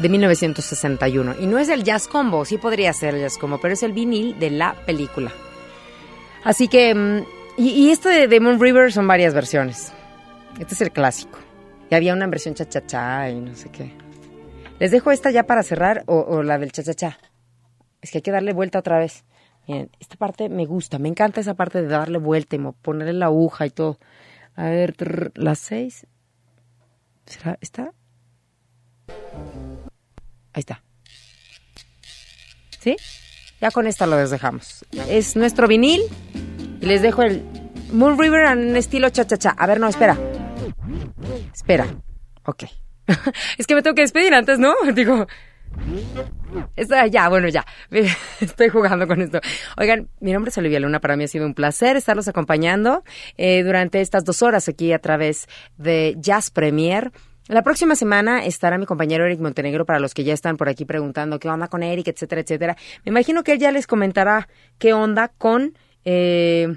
de 0.00 0.08
1961. 0.08 1.34
Y 1.40 1.46
no 1.46 1.58
es 1.58 1.68
el 1.68 1.84
Jazz 1.84 2.08
Combo, 2.08 2.46
sí 2.46 2.56
podría 2.56 2.92
ser 2.94 3.14
el 3.14 3.20
Jazz 3.20 3.36
Combo, 3.36 3.58
pero 3.60 3.74
es 3.74 3.82
el 3.82 3.92
vinil 3.92 4.38
de 4.38 4.50
la 4.50 4.74
película. 4.86 5.30
Así 6.44 6.66
que, 6.66 6.94
mm, 6.94 7.24
y, 7.58 7.68
y 7.68 7.90
este 7.90 8.08
de, 8.08 8.28
de 8.28 8.40
Moon 8.40 8.58
River 8.58 8.90
son 8.90 9.06
varias 9.06 9.34
versiones. 9.34 9.92
Este 10.58 10.74
es 10.74 10.80
el 10.80 10.92
clásico. 10.92 11.38
Y 11.90 11.94
había 11.94 12.14
una 12.14 12.26
versión 12.26 12.54
cha-cha-cha 12.54 13.28
y 13.28 13.38
no 13.38 13.54
sé 13.54 13.68
qué. 13.70 13.92
¿Les 14.78 14.90
dejo 14.90 15.10
esta 15.10 15.30
ya 15.30 15.42
para 15.42 15.62
cerrar 15.62 16.04
o, 16.06 16.20
o 16.20 16.42
la 16.42 16.58
del 16.58 16.72
cha-cha-cha? 16.72 17.18
Es 18.00 18.10
que 18.10 18.18
hay 18.18 18.22
que 18.22 18.30
darle 18.30 18.54
vuelta 18.54 18.78
otra 18.78 18.98
vez. 18.98 19.24
Miren, 19.66 19.90
esta 20.00 20.16
parte 20.16 20.48
me 20.48 20.66
gusta, 20.66 20.98
me 20.98 21.08
encanta 21.08 21.40
esa 21.40 21.54
parte 21.54 21.82
de 21.82 21.88
darle 21.88 22.18
vuelta 22.18 22.56
y 22.56 22.58
ponerle 22.58 23.12
la 23.12 23.26
aguja 23.26 23.66
y 23.66 23.70
todo. 23.70 23.98
A 24.56 24.64
ver, 24.64 25.32
las 25.34 25.58
seis. 25.58 26.06
¿Será 27.26 27.58
esta? 27.60 27.92
Ahí 30.52 30.60
está. 30.60 30.82
¿Sí? 32.80 32.96
Ya 33.60 33.70
con 33.70 33.86
esta 33.86 34.06
lo 34.06 34.16
dejamos. 34.16 34.84
Es 35.08 35.36
nuestro 35.36 35.68
vinil 35.68 36.02
y 36.80 36.86
les 36.86 37.00
dejo 37.00 37.22
el 37.22 37.42
Moon 37.92 38.18
River 38.18 38.46
en 38.46 38.76
estilo 38.76 39.08
cha-cha-cha. 39.10 39.50
A 39.50 39.66
ver, 39.66 39.78
no, 39.78 39.88
espera. 39.88 40.18
Espera. 41.54 41.86
Ok. 42.44 42.64
es 43.58 43.66
que 43.66 43.74
me 43.74 43.82
tengo 43.82 43.94
que 43.94 44.02
despedir 44.02 44.34
antes, 44.34 44.58
¿no? 44.58 44.74
Digo, 44.94 45.26
Está, 46.76 47.06
ya, 47.06 47.28
bueno, 47.28 47.48
ya. 47.48 47.64
Estoy 48.40 48.68
jugando 48.68 49.06
con 49.06 49.20
esto. 49.20 49.40
Oigan, 49.76 50.08
mi 50.20 50.32
nombre 50.32 50.50
es 50.50 50.58
Olivia 50.58 50.80
Luna. 50.80 51.00
Para 51.00 51.16
mí 51.16 51.24
ha 51.24 51.28
sido 51.28 51.46
un 51.46 51.54
placer 51.54 51.96
estarlos 51.96 52.28
acompañando 52.28 53.04
eh, 53.36 53.62
durante 53.62 54.00
estas 54.00 54.24
dos 54.24 54.42
horas 54.42 54.68
aquí 54.68 54.92
a 54.92 54.98
través 54.98 55.48
de 55.76 56.16
Jazz 56.18 56.50
Premier. 56.50 57.12
La 57.48 57.62
próxima 57.62 57.96
semana 57.96 58.44
estará 58.44 58.78
mi 58.78 58.86
compañero 58.86 59.26
Eric 59.26 59.40
Montenegro 59.40 59.84
para 59.84 59.98
los 59.98 60.14
que 60.14 60.24
ya 60.24 60.32
están 60.32 60.56
por 60.56 60.68
aquí 60.68 60.84
preguntando 60.84 61.38
qué 61.38 61.48
onda 61.48 61.68
con 61.68 61.82
Eric, 61.82 62.08
etcétera, 62.08 62.40
etcétera. 62.42 62.76
Me 63.04 63.10
imagino 63.10 63.42
que 63.42 63.52
él 63.52 63.58
ya 63.58 63.72
les 63.72 63.86
comentará 63.86 64.48
qué 64.78 64.92
onda 64.92 65.28
con... 65.28 65.76
Eh, 66.04 66.76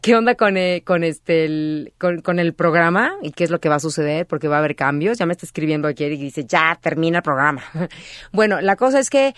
¿Qué 0.00 0.14
onda 0.14 0.34
con, 0.34 0.56
eh, 0.56 0.82
con 0.84 1.04
este 1.04 1.44
el, 1.44 1.92
con, 1.98 2.38
el 2.38 2.54
programa 2.54 3.14
y 3.22 3.32
qué 3.32 3.44
es 3.44 3.50
lo 3.50 3.60
que 3.60 3.68
va 3.68 3.76
a 3.76 3.80
suceder? 3.80 4.26
Porque 4.26 4.48
va 4.48 4.56
a 4.56 4.58
haber 4.58 4.76
cambios. 4.76 5.18
Ya 5.18 5.26
me 5.26 5.32
está 5.32 5.46
escribiendo 5.46 5.88
aquí 5.88 6.04
y 6.04 6.16
dice, 6.16 6.44
ya 6.44 6.78
termina 6.80 7.18
el 7.18 7.22
programa. 7.22 7.62
bueno, 8.32 8.60
la 8.60 8.76
cosa 8.76 8.98
es 8.98 9.10
que 9.10 9.34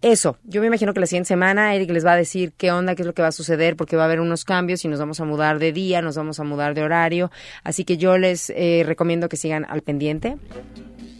eso, 0.00 0.38
yo 0.44 0.60
me 0.60 0.68
imagino 0.68 0.94
que 0.94 1.00
la 1.00 1.06
siguiente 1.06 1.28
semana 1.28 1.74
Eric 1.74 1.90
les 1.90 2.06
va 2.06 2.12
a 2.12 2.16
decir 2.16 2.52
qué 2.56 2.70
onda, 2.70 2.94
qué 2.94 3.02
es 3.02 3.06
lo 3.06 3.14
que 3.14 3.22
va 3.22 3.28
a 3.28 3.32
suceder, 3.32 3.74
porque 3.74 3.96
va 3.96 4.02
a 4.02 4.04
haber 4.04 4.20
unos 4.20 4.44
cambios 4.44 4.84
y 4.84 4.88
nos 4.88 5.00
vamos 5.00 5.18
a 5.18 5.24
mudar 5.24 5.58
de 5.58 5.72
día, 5.72 6.02
nos 6.02 6.16
vamos 6.16 6.38
a 6.38 6.44
mudar 6.44 6.74
de 6.74 6.82
horario. 6.82 7.32
Así 7.64 7.84
que 7.84 7.96
yo 7.96 8.16
les 8.16 8.50
eh, 8.50 8.84
recomiendo 8.86 9.28
que 9.28 9.36
sigan 9.36 9.66
al 9.68 9.82
pendiente. 9.82 10.36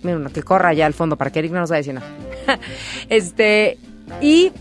Bueno, 0.04 0.30
que 0.30 0.44
corra 0.44 0.72
ya 0.74 0.86
al 0.86 0.94
fondo 0.94 1.16
para 1.16 1.32
que 1.32 1.40
Eric 1.40 1.50
no 1.50 1.58
nos 1.58 1.70
vaya 1.70 1.78
a 1.78 1.82
decir 1.82 1.94
nada. 1.94 2.60
este, 3.08 3.78
y 4.20 4.52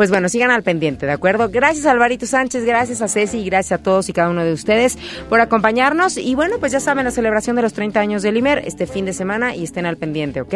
pues 0.00 0.08
bueno, 0.08 0.30
sigan 0.30 0.50
al 0.50 0.62
pendiente, 0.62 1.04
¿de 1.04 1.12
acuerdo? 1.12 1.50
Gracias 1.50 1.84
Alvarito 1.84 2.24
Sánchez, 2.24 2.64
gracias 2.64 3.02
a 3.02 3.08
Ceci 3.08 3.36
y 3.36 3.44
gracias 3.44 3.78
a 3.78 3.82
todos 3.82 4.08
y 4.08 4.14
cada 4.14 4.30
uno 4.30 4.42
de 4.42 4.54
ustedes 4.54 4.96
por 5.28 5.42
acompañarnos. 5.42 6.16
Y 6.16 6.34
bueno, 6.34 6.56
pues 6.58 6.72
ya 6.72 6.80
saben, 6.80 7.04
la 7.04 7.10
celebración 7.10 7.54
de 7.54 7.60
los 7.60 7.74
30 7.74 8.00
años 8.00 8.22
de 8.22 8.32
Limer 8.32 8.62
este 8.64 8.86
fin 8.86 9.04
de 9.04 9.12
semana 9.12 9.54
y 9.54 9.62
estén 9.62 9.84
al 9.84 9.98
pendiente, 9.98 10.40
¿ok? 10.40 10.54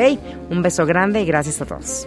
Un 0.48 0.62
beso 0.62 0.86
grande 0.86 1.20
y 1.20 1.26
gracias 1.26 1.60
a 1.60 1.66
todos. 1.66 2.06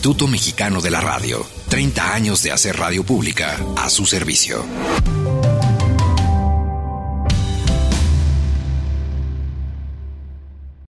Instituto 0.00 0.28
Mexicano 0.28 0.80
de 0.80 0.90
la 0.90 1.02
Radio. 1.02 1.46
30 1.68 2.14
años 2.14 2.42
de 2.42 2.52
hacer 2.52 2.78
radio 2.78 3.04
pública 3.04 3.58
a 3.76 3.90
su 3.90 4.06
servicio. 4.06 4.64